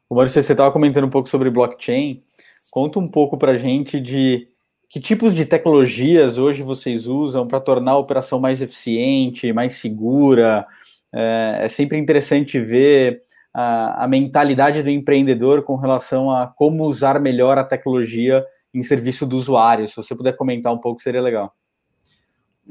[0.10, 2.24] O Maurício, você estava comentando um pouco sobre blockchain.
[2.72, 4.48] Conta um pouco para gente de
[4.96, 10.66] que tipos de tecnologias hoje vocês usam para tornar a operação mais eficiente, mais segura.
[11.12, 13.22] É, é sempre interessante ver
[13.54, 18.42] a, a, mentalidade do empreendedor com relação a como usar melhor a tecnologia
[18.74, 19.86] em serviço do usuário.
[19.86, 21.54] Se você puder comentar um pouco, seria legal.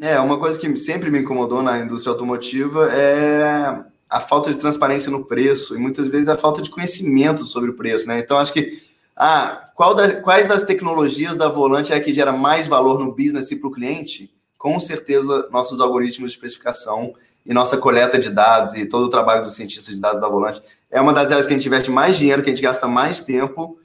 [0.01, 5.13] É, uma coisa que sempre me incomodou na indústria automotiva é a falta de transparência
[5.13, 8.19] no preço e muitas vezes a falta de conhecimento sobre o preço, né?
[8.19, 8.83] Então, acho que
[9.17, 13.57] ah, da, quais das tecnologias da Volante é que gera mais valor no business e
[13.57, 14.35] para o cliente?
[14.59, 17.15] Com certeza, nossos algoritmos de especificação
[17.47, 20.63] e nossa coleta de dados e todo o trabalho dos cientistas de dados da Volante
[20.91, 23.21] é uma das áreas que a gente investe mais dinheiro, que a gente gasta mais
[23.21, 23.79] tempo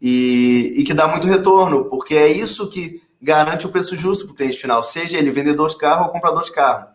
[0.00, 4.32] e, e que dá muito retorno, porque é isso que garante o preço justo para
[4.32, 6.86] o cliente final, seja ele vendedor de carro ou comprador de carro.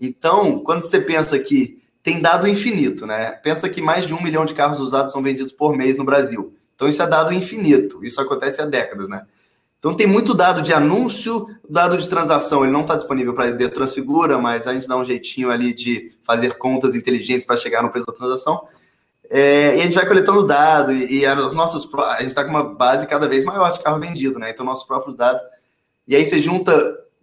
[0.00, 3.32] Então, quando você pensa que tem dado infinito, né?
[3.32, 6.56] Pensa que mais de um milhão de carros usados são vendidos por mês no Brasil.
[6.78, 9.26] Então isso é dado infinito, isso acontece há décadas, né?
[9.80, 13.50] Então tem muito dado de anúncio, dado de transação, ele não está disponível para a
[13.50, 17.82] Detran Segura, mas a gente dá um jeitinho ali de fazer contas inteligentes para chegar
[17.82, 18.62] no preço da transação.
[19.28, 22.50] É, e a gente vai coletando dados e, e as nossas, a gente está com
[22.50, 24.50] uma base cada vez maior de carro vendido, né?
[24.50, 25.42] Então nossos próprios dados.
[26.06, 26.72] E aí você junta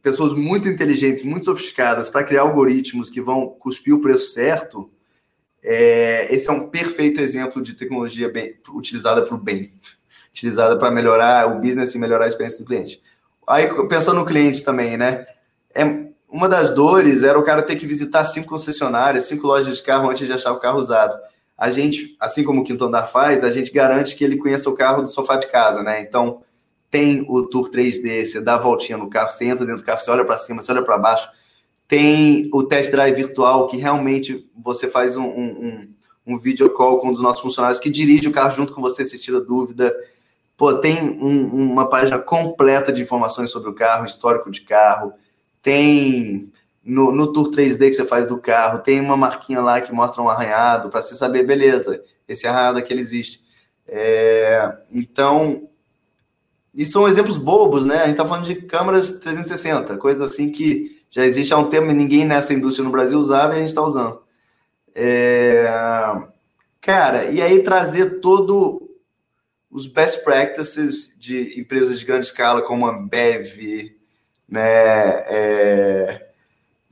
[0.02, 4.92] pessoas muito inteligentes, muito sofisticadas para criar algoritmos que vão cuspir o preço certo
[5.68, 9.74] é, esse é um perfeito exemplo de tecnologia bem, utilizada para o bem,
[10.30, 13.02] utilizada para melhorar o business e melhorar a experiência do cliente.
[13.48, 15.26] Aí, pensando no cliente também, né?
[15.74, 15.84] É,
[16.30, 20.10] uma das dores era o cara ter que visitar cinco concessionárias, cinco lojas de carro
[20.10, 21.18] antes de achar o carro usado.
[21.58, 24.76] A gente, assim como o Quinto Andar faz, a gente garante que ele conheça o
[24.76, 26.02] carro do sofá de casa, né?
[26.02, 26.44] Então,
[26.92, 30.00] tem o Tour 3D, você dá a voltinha no carro, você entra dentro do carro,
[30.00, 31.28] você olha para cima, você olha para baixo,
[31.88, 35.90] tem o test drive virtual, que realmente você faz um, um,
[36.26, 39.06] um video call com um dos nossos funcionários que dirige o carro junto com você,
[39.06, 39.96] se tira dúvida.
[40.58, 45.14] Pô, tem um, uma página completa de informações sobre o carro, histórico de carro.
[45.62, 46.52] Tem
[46.84, 50.22] no, no Tour 3D que você faz do carro, tem uma marquinha lá que mostra
[50.22, 53.44] um arranhado para você saber, beleza, esse arranhado aqui ele existe.
[53.88, 55.68] É, então,
[56.74, 57.98] e são exemplos bobos, né?
[57.98, 61.90] A gente está falando de câmeras 360, coisa assim que já existe há um tempo
[61.90, 64.22] e ninguém nessa indústria no Brasil usava e a gente está usando.
[64.94, 65.66] É...
[66.82, 68.82] Cara, e aí trazer todo
[69.72, 73.94] os best practices de empresas de grande escala como a Bev,
[74.48, 74.64] né,
[75.28, 76.30] é...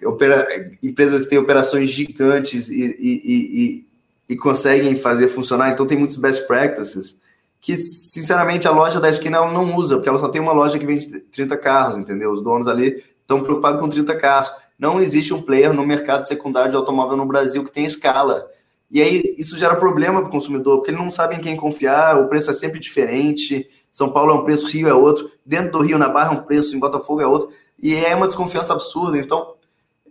[0.06, 0.48] Opera...
[0.84, 3.88] empresas que têm operações gigantes e, e, e,
[4.30, 5.70] e, conseguem fazer funcionar.
[5.70, 7.18] Então tem muitos best practices
[7.62, 10.78] que, sinceramente, a loja da esquina ela não usa, porque ela só tem uma loja
[10.78, 12.34] que vende 30 carros, entendeu?
[12.34, 14.54] Os donos ali estão preocupados com 30 carros.
[14.78, 18.48] Não existe um player no mercado secundário de automóvel no Brasil que tenha escala.
[18.92, 22.20] E aí isso gera problema para o consumidor, porque ele não sabe em quem confiar,
[22.20, 23.68] o preço é sempre diferente.
[23.92, 25.32] São Paulo é um preço, Rio é outro.
[25.46, 27.50] Dentro do Rio, na Barra, é um preço, em Botafogo é outro.
[27.82, 29.18] E é uma desconfiança absurda.
[29.18, 29.56] Então,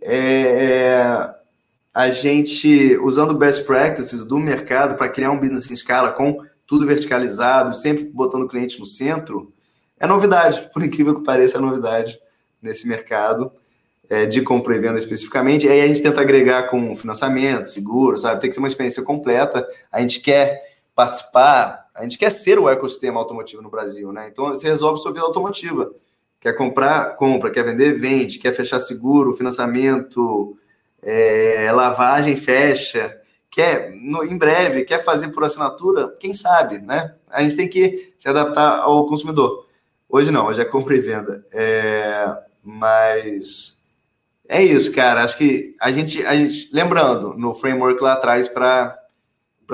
[0.01, 1.33] é,
[1.93, 6.87] a gente, usando best practices do mercado para criar um business em escala com tudo
[6.87, 9.53] verticalizado, sempre botando o cliente no centro,
[9.99, 10.69] é novidade.
[10.73, 12.17] Por incrível que pareça, é novidade
[12.63, 13.51] nesse mercado.
[14.09, 15.65] é, de compra e venda especificamente.
[15.65, 18.41] E aí a gente tenta agregar com financiamento, seguro, sabe?
[18.41, 19.67] Tem que ser uma experiência completa.
[19.91, 20.61] A gente quer
[20.95, 24.27] participar, a gente quer ser o ecossistema automotivo no Brasil, né?
[24.31, 25.91] Então você resolve sua vida automotiva.
[26.39, 27.49] Quer comprar, compra.
[27.49, 28.37] Quer vender, vende.
[28.39, 30.57] Quer fechar seguro, financiamento,
[31.01, 33.17] é, lavagem, fecha.
[33.49, 36.15] Quer, no, em breve, quer fazer por assinatura?
[36.19, 37.15] Quem sabe, né?
[37.29, 39.65] A gente tem que se adaptar ao consumidor.
[40.09, 41.45] Hoje não, hoje é compra e venda.
[41.51, 43.77] É, mas
[44.47, 45.23] é isso, cara.
[45.23, 48.99] Acho que a gente, a gente lembrando no framework lá atrás para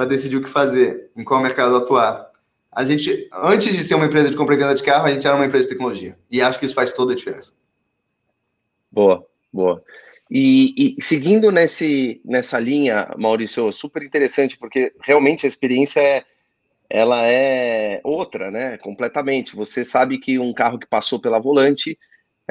[0.08, 2.30] decidir o que fazer, em qual mercado atuar.
[2.72, 5.26] A gente, antes de ser uma empresa de compra e venda de carro, a gente
[5.26, 6.18] era uma empresa de tecnologia.
[6.30, 7.52] E acho que isso faz toda a diferença.
[8.92, 9.84] Boa, boa.
[10.30, 16.24] E, e, seguindo nesse, nessa linha, Maurício, super interessante, porque realmente a experiência é,
[16.88, 18.78] ela é outra, né?
[18.78, 19.56] Completamente.
[19.56, 21.98] Você sabe que um carro que passou pela volante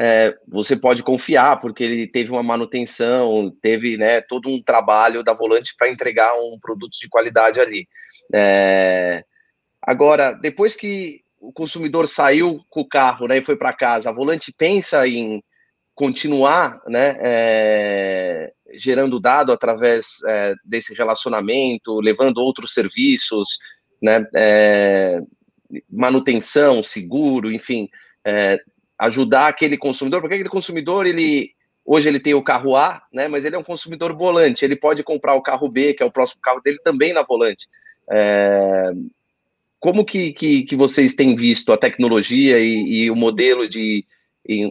[0.01, 5.33] é, você pode confiar, porque ele teve uma manutenção, teve né, todo um trabalho da
[5.33, 7.89] volante para entregar um produto de qualidade ali.
[8.33, 9.25] É,
[9.83, 14.13] agora, depois que o consumidor saiu com o carro né, e foi para casa, a
[14.13, 15.43] volante pensa em
[15.97, 23.59] continuar né, é, gerando dado através é, desse relacionamento, levando outros serviços,
[24.01, 25.21] né, é,
[25.91, 27.89] manutenção, seguro, enfim,
[28.25, 28.61] é,
[28.99, 31.53] ajudar aquele consumidor, porque aquele consumidor, ele
[31.85, 35.03] hoje ele tem o carro A, né, mas ele é um consumidor volante, ele pode
[35.03, 37.67] comprar o carro B, que é o próximo carro dele, também na volante.
[38.11, 38.93] É,
[39.81, 44.05] como que, que, que, vocês têm visto a tecnologia e, e o modelo de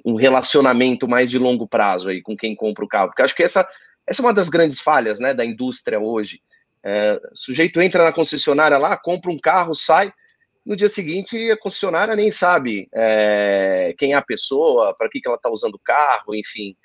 [0.05, 3.07] um relacionamento mais de longo prazo aí com quem compra o carro?
[3.07, 3.67] Porque acho que essa,
[4.05, 6.41] essa é uma das grandes falhas né, da indústria hoje.
[6.83, 10.13] É, o sujeito entra na concessionária lá, compra um carro, sai,
[10.67, 15.27] no dia seguinte, a concessionária nem sabe é, quem é a pessoa, para que, que
[15.27, 16.75] ela está usando o carro, enfim.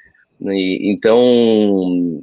[0.41, 2.23] E, então,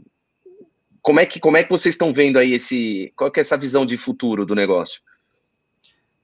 [1.01, 3.85] como é que como é que vocês estão vendo aí esse qual é essa visão
[3.85, 5.01] de futuro do negócio?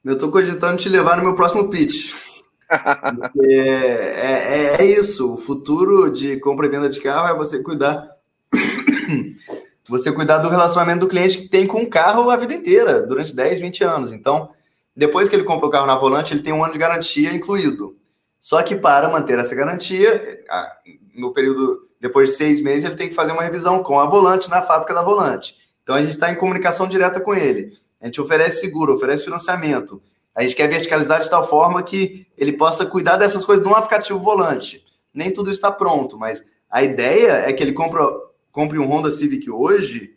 [0.05, 2.13] Eu estou cogitando te levar no meu próximo pitch.
[3.43, 5.33] é, é, é, isso.
[5.33, 8.07] O futuro de compra e venda de carro é você cuidar
[9.89, 13.35] você cuidar do relacionamento do cliente que tem com o carro a vida inteira, durante
[13.35, 14.13] 10, 20 anos.
[14.13, 14.49] Então,
[14.95, 17.97] depois que ele compra o carro na volante, ele tem um ano de garantia incluído.
[18.39, 20.43] Só que para manter essa garantia,
[21.13, 24.49] no período depois de seis meses, ele tem que fazer uma revisão com a volante
[24.49, 25.55] na fábrica da volante.
[25.81, 27.73] Então a gente está em comunicação direta com ele.
[28.01, 30.01] A gente oferece seguro, oferece financiamento.
[30.35, 34.19] A gente quer verticalizar de tal forma que ele possa cuidar dessas coisas no aplicativo
[34.19, 34.83] volante.
[35.13, 37.99] Nem tudo está pronto, mas a ideia é que ele compre,
[38.51, 40.13] compre um Honda Civic hoje,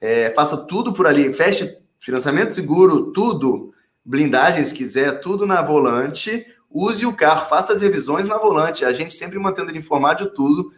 [0.00, 3.72] é, faça tudo por ali, feche financiamento seguro, tudo
[4.06, 6.46] blindagem, se quiser, tudo na volante.
[6.70, 8.84] Use o carro, faça as revisões na volante.
[8.84, 10.72] A gente sempre mantendo ele informado de tudo.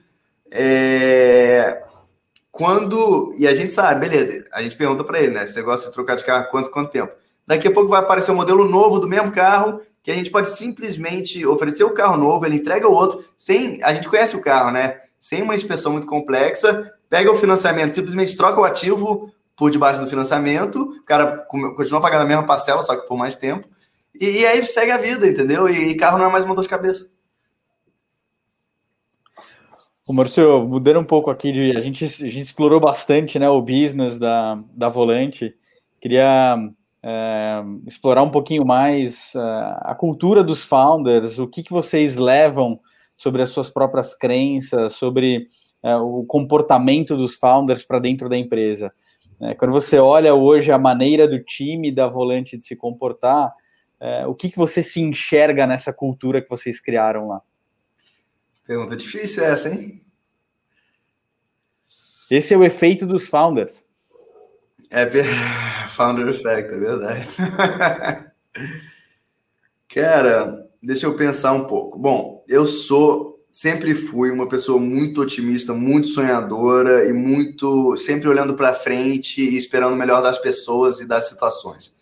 [0.51, 1.83] É...
[2.51, 3.35] Quando.
[3.37, 4.47] E a gente sabe, beleza.
[4.53, 5.47] A gente pergunta para ele, né?
[5.47, 7.12] Você gosta de trocar de carro quanto, quanto tempo?
[7.47, 10.49] Daqui a pouco vai aparecer um modelo novo do mesmo carro que a gente pode
[10.49, 13.83] simplesmente oferecer o carro novo, ele entrega o outro, sem.
[13.83, 15.01] A gente conhece o carro, né?
[15.21, 20.07] Sem uma inspeção muito complexa, pega o financiamento, simplesmente troca o ativo, por debaixo do
[20.07, 21.38] financiamento, o cara
[21.77, 23.68] continua pagando a mesma parcela, só que por mais tempo,
[24.18, 25.68] e, e aí segue a vida, entendeu?
[25.68, 27.11] E, e, carro não é mais uma dor de cabeça.
[30.09, 33.61] O Márcio, mudando um pouco aqui, de, a, gente, a gente explorou bastante né, o
[33.61, 35.55] business da, da Volante,
[36.01, 36.57] queria
[37.03, 42.79] é, explorar um pouquinho mais uh, a cultura dos founders, o que, que vocês levam
[43.16, 45.47] sobre as suas próprias crenças, sobre
[45.83, 48.90] uh, o comportamento dos founders para dentro da empresa.
[49.40, 53.53] É, quando você olha hoje a maneira do time da volante de se comportar,
[54.01, 57.40] é, o que, que você se enxerga nessa cultura que vocês criaram lá?
[58.66, 60.03] Pergunta difícil essa, hein?
[62.31, 63.85] Esse é o efeito dos founders.
[64.90, 65.07] É
[65.88, 67.29] founder effect, é verdade.
[69.88, 71.98] Cara, deixa eu pensar um pouco.
[71.98, 78.55] Bom, eu sou sempre fui uma pessoa muito otimista, muito sonhadora e muito sempre olhando
[78.55, 81.93] para frente e esperando o melhor das pessoas e das situações.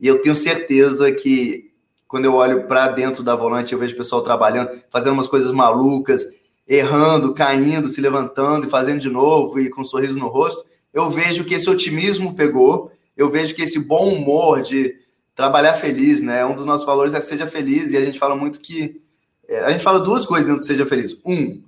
[0.00, 1.70] E eu tenho certeza que
[2.08, 5.52] quando eu olho para dentro da volante, eu vejo o pessoal trabalhando, fazendo umas coisas
[5.52, 6.26] malucas,
[6.66, 10.64] errando, caindo, se levantando e fazendo de novo e com um sorriso no rosto.
[10.92, 14.96] Eu vejo que esse otimismo pegou, eu vejo que esse bom humor de
[15.32, 16.44] trabalhar feliz, né?
[16.44, 19.03] Um dos nossos valores é seja feliz e a gente fala muito que
[19.48, 21.16] a gente fala duas coisas dentro do Seja Feliz.
[21.24, 21.62] Um,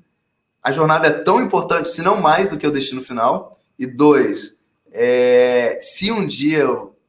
[0.62, 3.58] a jornada é tão importante, se não mais, do que o destino final.
[3.78, 4.58] E dois,
[4.90, 6.68] é, se um dia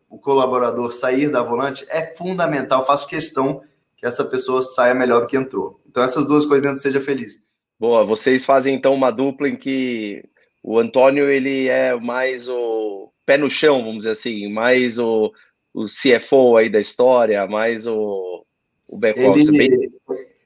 [0.09, 3.61] o colaborador sair da volante, é fundamental, faço questão
[3.95, 5.79] que essa pessoa saia melhor do que entrou.
[5.89, 7.39] Então, essas duas coisas dentro do Seja Feliz.
[7.79, 10.23] Boa, vocês fazem então uma dupla em que
[10.63, 15.31] o Antônio ele é mais o pé no chão, vamos dizer assim, mais o,
[15.73, 18.45] o CFO aí da história, mais o,
[18.87, 19.47] o back-office.
[19.47, 19.91] Ele, bem...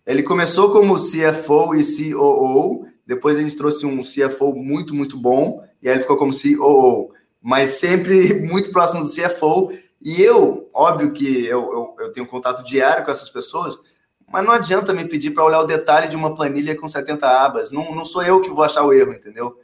[0.05, 5.63] ele começou como CFO e COO, depois a gente trouxe um CFO muito, muito bom,
[5.81, 9.71] e aí ele ficou como COO, mas sempre muito próximo do CFO.
[10.01, 13.77] E eu, óbvio que eu, eu, eu tenho contato diário com essas pessoas,
[14.31, 17.69] mas não adianta me pedir para olhar o detalhe de uma planilha com 70 abas.
[17.69, 19.55] Não, não sou eu que vou achar o erro, entendeu?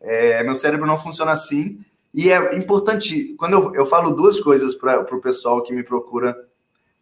[0.00, 1.80] É, meu cérebro não funciona assim.
[2.12, 6.36] E é importante, quando eu, eu falo duas coisas para o pessoal que me procura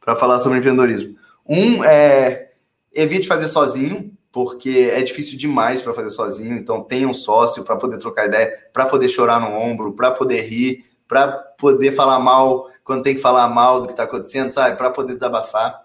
[0.01, 1.17] para falar sobre empreendedorismo.
[1.49, 2.54] Um é
[2.95, 6.57] evite fazer sozinho, porque é difícil demais para fazer sozinho.
[6.57, 10.43] Então, tenha um sócio para poder trocar ideia, para poder chorar no ombro, para poder
[10.43, 14.77] rir, para poder falar mal quando tem que falar mal do que está acontecendo, sabe?
[14.77, 15.83] Para poder desabafar.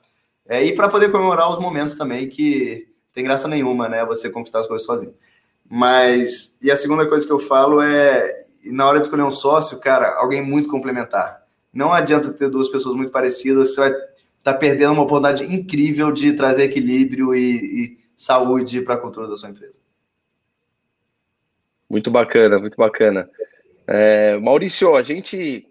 [0.48, 4.06] É, e para poder comemorar os momentos também que tem graça nenhuma, né?
[4.06, 5.14] Você conquistar as coisas sozinho.
[5.70, 9.80] Mas, e a segunda coisa que eu falo é, na hora de escolher um sócio,
[9.80, 11.44] cara, alguém muito complementar.
[11.72, 13.94] Não adianta ter duas pessoas muito parecidas, você vai
[14.40, 19.28] estar tá perdendo uma oportunidade incrível de trazer equilíbrio e, e saúde para a cultura
[19.28, 19.80] da sua empresa.
[21.90, 23.30] Muito bacana, muito bacana.
[23.88, 25.68] É, Maurício, a gente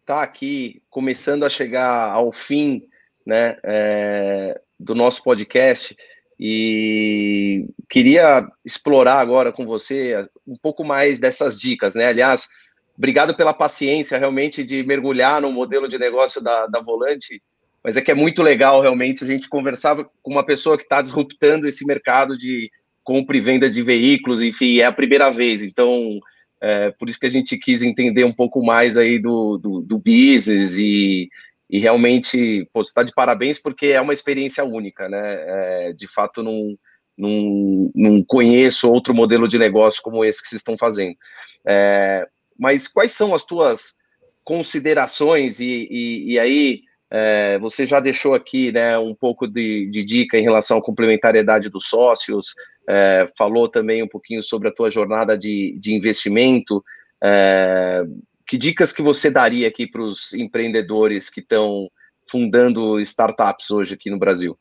[0.00, 2.88] está aqui começando a chegar ao fim
[3.24, 5.96] né, é, do nosso podcast
[6.38, 12.06] e queria explorar agora com você um pouco mais dessas dicas, né?
[12.06, 12.48] Aliás,
[12.96, 17.42] obrigado pela paciência realmente de mergulhar no modelo de negócio da, da Volante,
[17.82, 21.00] mas é que é muito legal realmente a gente conversar com uma pessoa que está
[21.00, 22.70] disruptando esse mercado de
[23.02, 26.20] compra e venda de veículos, enfim, é a primeira vez, então
[26.60, 29.98] é, por isso que a gente quis entender um pouco mais aí do, do, do
[29.98, 31.28] business e,
[31.70, 35.20] e realmente, pô, você está de parabéns porque é uma experiência única, né?
[35.22, 36.76] É, de fato, não,
[37.16, 41.16] não, não conheço outro modelo de negócio como esse que vocês estão fazendo.
[41.66, 42.26] É,
[42.58, 43.94] mas quais são as tuas
[44.44, 50.04] considerações e, e, e aí é, você já deixou aqui né, um pouco de, de,
[50.04, 52.54] dica em relação à complementariedade dos sócios,
[52.88, 56.84] é, falou também um pouquinho sobre a tua jornada de, de investimento.
[57.22, 58.04] É,
[58.46, 61.90] que dicas que você daria aqui para os empreendedores que estão
[62.28, 64.56] fundando startups hoje aqui no Brasil?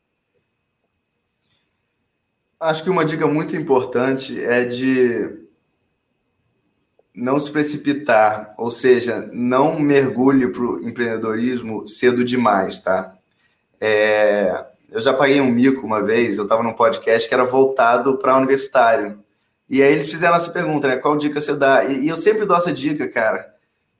[2.59, 5.48] Acho que uma dica muito importante é de
[7.19, 13.13] não se precipitar, ou seja, não mergulhe para o empreendedorismo cedo demais, tá?
[13.79, 18.17] É, eu já paguei um mico uma vez, eu estava num podcast que era voltado
[18.17, 19.19] para universitário.
[19.69, 20.95] E aí eles fizeram essa pergunta, né?
[20.95, 21.83] Qual dica você dá?
[21.83, 23.53] E, e eu sempre dou essa dica, cara.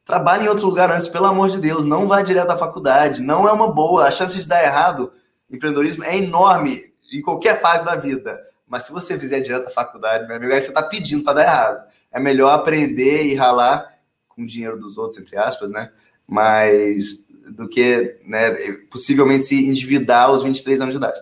[0.06, 1.84] Trabalhe em outro lugar antes, pelo amor de Deus.
[1.84, 3.22] Não vá direto à faculdade.
[3.22, 4.08] Não é uma boa.
[4.08, 5.14] A chance de dar errado
[5.52, 6.82] empreendedorismo é enorme
[7.14, 8.42] em qualquer fase da vida.
[8.68, 11.44] Mas se você fizer direto à faculdade, meu amigo, aí você está pedindo para dar
[11.44, 11.89] errado.
[12.12, 15.92] É melhor aprender e ralar com o dinheiro dos outros, entre aspas, né?
[16.28, 18.52] Mas do que né,
[18.92, 21.20] possivelmente se endividar aos 23 anos de idade.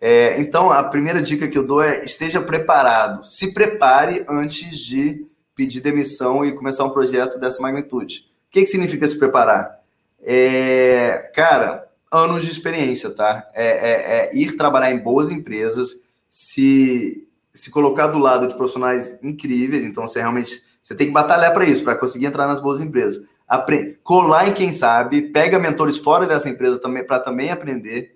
[0.00, 3.24] É, então, a primeira dica que eu dou é esteja preparado.
[3.24, 8.26] Se prepare antes de pedir demissão e começar um projeto dessa magnitude.
[8.48, 9.80] O que, que significa se preparar?
[10.22, 13.48] É, cara, anos de experiência, tá?
[13.54, 15.96] É, é, é, ir trabalhar em boas empresas,
[16.28, 17.25] se,
[17.56, 21.64] se colocar do lado de profissionais incríveis, então você realmente você tem que batalhar para
[21.64, 23.20] isso, para conseguir entrar nas boas empresas.
[23.48, 28.14] Aprende, colar em quem sabe, pega mentores fora dessa empresa também para também aprender.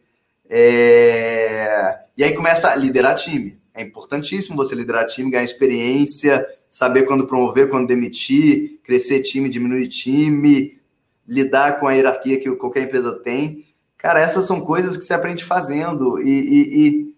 [0.48, 3.58] É, e aí começa a liderar time.
[3.74, 9.88] É importantíssimo você liderar time, ganhar experiência, saber quando promover, quando demitir, crescer time, diminuir
[9.88, 10.80] time,
[11.26, 13.64] lidar com a hierarquia que qualquer empresa tem.
[13.96, 16.20] Cara, essas são coisas que você aprende fazendo.
[16.20, 17.09] E, e, e,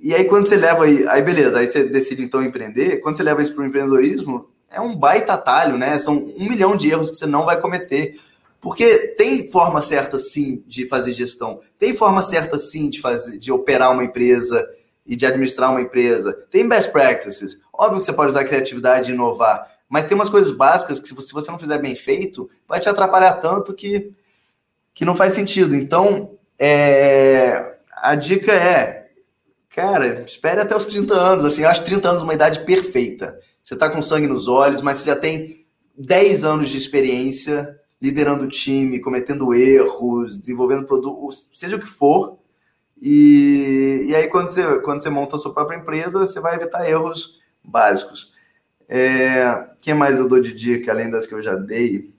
[0.00, 3.22] e aí, quando você leva aí, aí beleza, aí você decide então empreender, quando você
[3.22, 5.98] leva isso para o empreendedorismo, é um baita atalho, né?
[5.98, 8.18] São um milhão de erros que você não vai cometer.
[8.60, 13.50] Porque tem forma certa sim de fazer gestão, tem forma certa sim de fazer, de
[13.50, 14.68] operar uma empresa
[15.06, 17.58] e de administrar uma empresa, tem best practices.
[17.72, 21.32] Óbvio que você pode usar criatividade e inovar, mas tem umas coisas básicas que, se
[21.32, 24.12] você não fizer bem feito, vai te atrapalhar tanto que,
[24.92, 25.74] que não faz sentido.
[25.74, 28.99] Então, é, a dica é,
[29.74, 31.44] cara, espere até os 30 anos.
[31.44, 33.38] Assim, eu acho 30 anos uma idade perfeita.
[33.62, 35.66] Você está com sangue nos olhos, mas você já tem
[35.96, 42.38] 10 anos de experiência liderando o time, cometendo erros, desenvolvendo produtos, seja o que for.
[43.00, 46.88] E, e aí, quando você, quando você monta a sua própria empresa, você vai evitar
[46.88, 48.32] erros básicos.
[48.88, 52.12] É, que mais eu dou de dica, além das que eu já dei?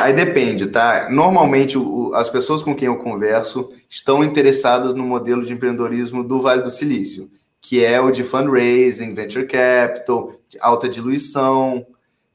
[0.00, 1.08] Aí depende, tá?
[1.10, 6.40] Normalmente o, as pessoas com quem eu converso estão interessadas no modelo de empreendedorismo do
[6.40, 7.30] Vale do Silício,
[7.60, 11.86] que é o de fundraising, venture capital, alta diluição,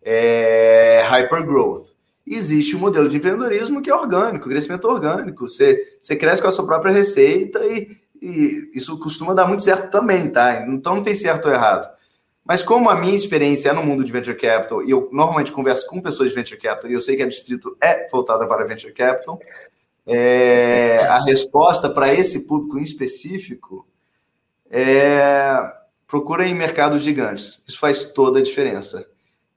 [0.02, 1.96] é, hypergrowth.
[2.28, 5.48] Existe um modelo de empreendedorismo que é orgânico, crescimento orgânico.
[5.48, 9.90] Você, você cresce com a sua própria receita e, e isso costuma dar muito certo
[9.90, 10.66] também, tá?
[10.68, 11.95] Então não tem certo ou errado.
[12.46, 15.88] Mas como a minha experiência é no mundo de venture capital e eu normalmente converso
[15.88, 18.94] com pessoas de venture capital e eu sei que a Distrito é voltada para venture
[18.94, 19.40] capital,
[20.06, 23.88] é, a resposta para esse público em específico
[24.70, 25.58] é
[26.08, 27.62] procura em mercados gigantes.
[27.68, 29.08] Isso faz toda a diferença.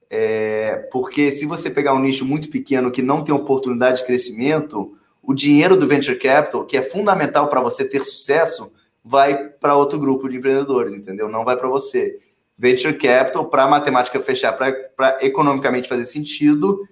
[0.09, 4.97] É, porque se você pegar um nicho muito pequeno que não tem oportunidade de crescimento,
[5.21, 8.71] o dinheiro do venture capital, que é fundamental para você ter sucesso,
[9.05, 11.29] vai para outro grupo de empreendedores, entendeu?
[11.29, 12.19] Não vai para você.
[12.59, 16.85] Venture capital, para a matemática fechar, para economicamente fazer sentido,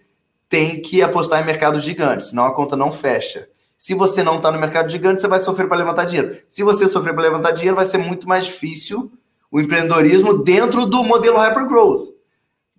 [0.47, 3.49] tem que apostar em mercados gigantes, senão a conta não fecha.
[3.77, 6.37] Se você não está no mercado gigante, você vai sofrer para levantar dinheiro.
[6.47, 9.11] Se você sofrer para levantar dinheiro, vai ser muito mais difícil
[9.51, 12.13] o empreendedorismo dentro do modelo hypergrowth.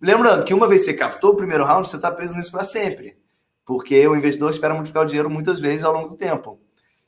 [0.01, 2.65] Lembrando que uma vez que você captou o primeiro round, você está preso nisso para
[2.65, 3.19] sempre.
[3.67, 6.59] Porque o investidor espera multiplicar o dinheiro muitas vezes ao longo do tempo.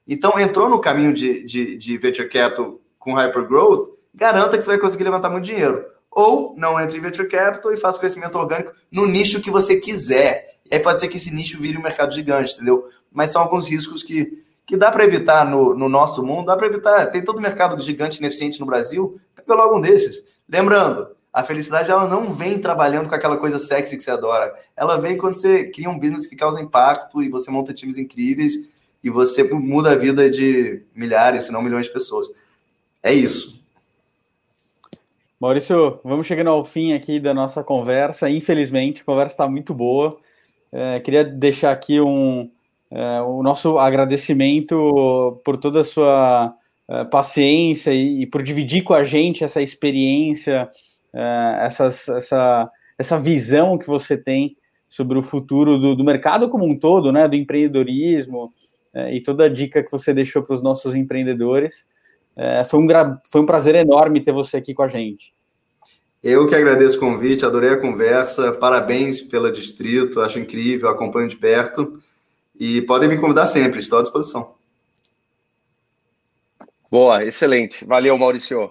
[0.07, 4.79] Então, entrou no caminho de, de, de venture capital com hypergrowth, garanta que você vai
[4.79, 5.85] conseguir levantar muito dinheiro.
[6.11, 10.57] Ou não entre em venture capital e faça crescimento orgânico no nicho que você quiser.
[10.71, 12.89] E aí pode ser que esse nicho vire um mercado gigante, entendeu?
[13.13, 16.67] Mas são alguns riscos que, que dá para evitar no, no nosso mundo, dá para
[16.67, 17.07] evitar.
[17.07, 20.25] Tem todo mercado gigante ineficiente no Brasil, pega logo um desses.
[20.49, 24.53] Lembrando, a felicidade ela não vem trabalhando com aquela coisa sexy que você adora.
[24.77, 28.55] Ela vem quando você cria um business que causa impacto e você monta times incríveis
[29.03, 32.29] e você muda a vida de milhares, se não milhões de pessoas.
[33.03, 33.60] É isso.
[35.41, 38.29] Maurício, vamos chegando ao fim aqui da nossa conversa.
[38.29, 40.19] Infelizmente, a conversa está muito boa.
[40.71, 42.51] É, queria deixar aqui um,
[42.91, 46.55] é, o nosso agradecimento por toda a sua
[46.87, 50.69] é, paciência e, e por dividir com a gente essa experiência
[51.13, 54.57] é, essas, essa, essa visão que você tem
[54.91, 58.53] sobre o futuro do, do mercado como um todo, né, do empreendedorismo
[58.93, 61.89] é, e toda a dica que você deixou para os nossos empreendedores.
[62.37, 62.87] É, foi, um,
[63.31, 65.33] foi um prazer enorme ter você aqui com a gente.
[66.23, 71.37] Eu que agradeço o convite, adorei a conversa, parabéns pela Distrito, acho incrível, acompanho de
[71.37, 72.03] perto
[72.59, 74.55] e podem me convidar sempre, estou à disposição.
[76.91, 77.87] Boa, excelente.
[77.87, 78.71] Valeu, Maurício.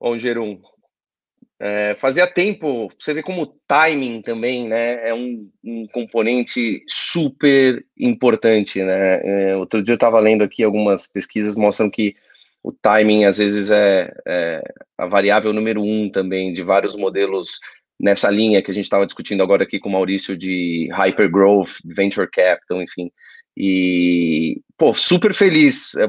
[0.00, 0.60] Bom, Gerum,
[1.58, 7.84] é, fazia tempo, você vê como o timing também, né, é um, um componente super
[7.98, 12.14] importante, né, é, outro dia eu estava lendo aqui algumas pesquisas mostram que
[12.62, 14.62] o timing às vezes é, é,
[14.98, 17.58] a variável número um também de vários modelos
[17.98, 22.28] nessa linha que a gente estava discutindo agora aqui com o Maurício de hypergrowth, venture
[22.30, 23.10] capital, enfim,
[23.56, 26.06] e, pô, super feliz, é,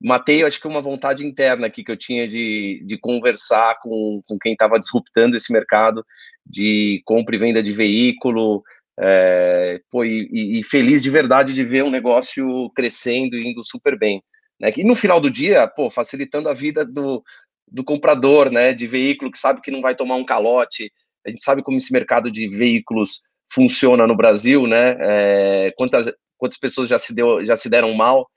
[0.00, 4.38] matei, acho que uma vontade interna aqui que eu tinha de, de conversar com, com
[4.38, 6.04] quem estava disruptando esse mercado
[6.46, 8.62] de compra e venda de veículo,
[9.00, 13.98] é, pô, e, e, feliz de verdade de ver um negócio crescendo e indo super
[13.98, 14.22] bem.
[14.60, 14.70] Né?
[14.76, 17.22] E no final do dia, pô, facilitando a vida do,
[17.70, 20.90] do comprador né, de veículo que sabe que não vai tomar um calote.
[21.26, 23.22] A gente sabe como esse mercado de veículos
[23.52, 24.96] funciona no Brasil, né?
[25.00, 28.28] É, quantas, quantas pessoas já se, deu, já se deram mal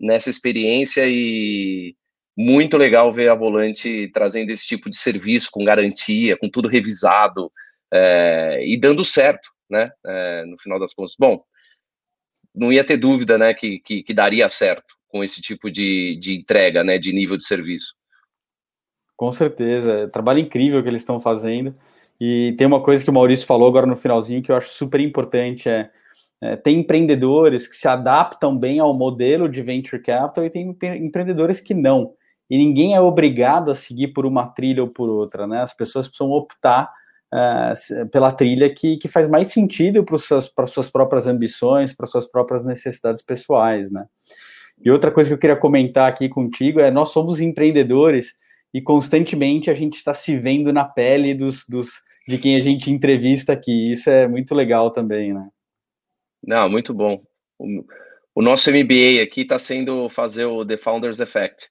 [0.00, 1.94] nessa experiência e
[2.36, 7.52] muito legal ver a Volante trazendo esse tipo de serviço com garantia, com tudo revisado
[7.92, 9.86] é, e dando certo, né?
[10.06, 11.14] É, no final das contas.
[11.18, 11.42] Bom,
[12.54, 16.36] não ia ter dúvida, né, que, que, que daria certo com esse tipo de, de
[16.36, 17.94] entrega, né, de nível de serviço.
[19.16, 21.74] Com certeza, é trabalho incrível que eles estão fazendo.
[22.20, 25.00] E tem uma coisa que o Maurício falou agora no finalzinho que eu acho super
[25.00, 25.90] importante, é
[26.42, 31.60] é, tem empreendedores que se adaptam bem ao modelo de venture capital e tem empreendedores
[31.60, 32.14] que não.
[32.48, 35.60] E ninguém é obrigado a seguir por uma trilha ou por outra, né?
[35.60, 36.90] As pessoas precisam optar
[37.32, 42.26] uh, pela trilha que, que faz mais sentido para suas, suas próprias ambições, para suas
[42.26, 44.06] próprias necessidades pessoais, né?
[44.82, 48.34] E outra coisa que eu queria comentar aqui contigo é nós somos empreendedores
[48.72, 51.90] e constantemente a gente está se vendo na pele dos, dos
[52.26, 53.92] de quem a gente entrevista aqui.
[53.92, 55.48] Isso é muito legal também, né?
[56.42, 57.22] Não, muito bom.
[57.58, 57.84] O,
[58.34, 61.68] o nosso MBA aqui está sendo fazer o The Founders Effect.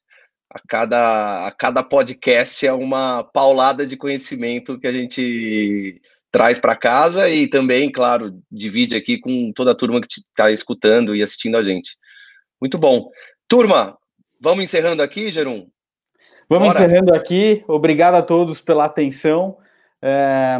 [0.52, 6.02] A cada, a cada podcast é uma paulada de conhecimento que a gente
[6.32, 11.16] traz para casa e também, claro, divide aqui com toda a turma que está escutando
[11.16, 11.96] e assistindo a gente.
[12.62, 13.10] Muito bom.
[13.48, 13.98] Turma,
[14.42, 15.68] vamos encerrando aqui, Gerum?
[16.48, 16.80] Vamos Bora.
[16.80, 17.64] encerrando aqui.
[17.68, 19.58] Obrigado a todos pela atenção.
[20.02, 20.58] É...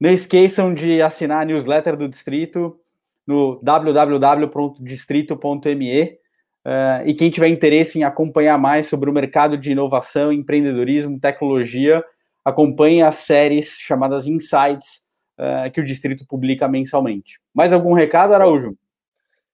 [0.00, 2.80] Não esqueçam de assinar a newsletter do Distrito
[3.26, 6.18] no www.distrito.me.
[6.64, 12.04] Uh, e quem tiver interesse em acompanhar mais sobre o mercado de inovação, empreendedorismo, tecnologia,
[12.44, 15.02] acompanhe as séries chamadas Insights,
[15.38, 17.40] uh, que o Distrito publica mensalmente.
[17.52, 18.76] Mais algum recado, Araújo?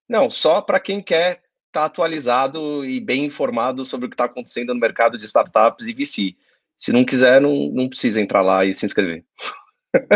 [0.08, 4.24] Não, só para quem quer estar tá atualizado e bem informado sobre o que está
[4.24, 6.36] acontecendo no mercado de startups e VC.
[6.76, 9.24] Se não quiser, não, não precisa entrar lá e se inscrever.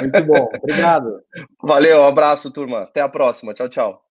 [0.01, 1.21] Muito bom, obrigado.
[1.63, 2.83] Valeu, um abraço, turma.
[2.83, 3.55] Até a próxima.
[3.55, 4.12] Tchau, tchau.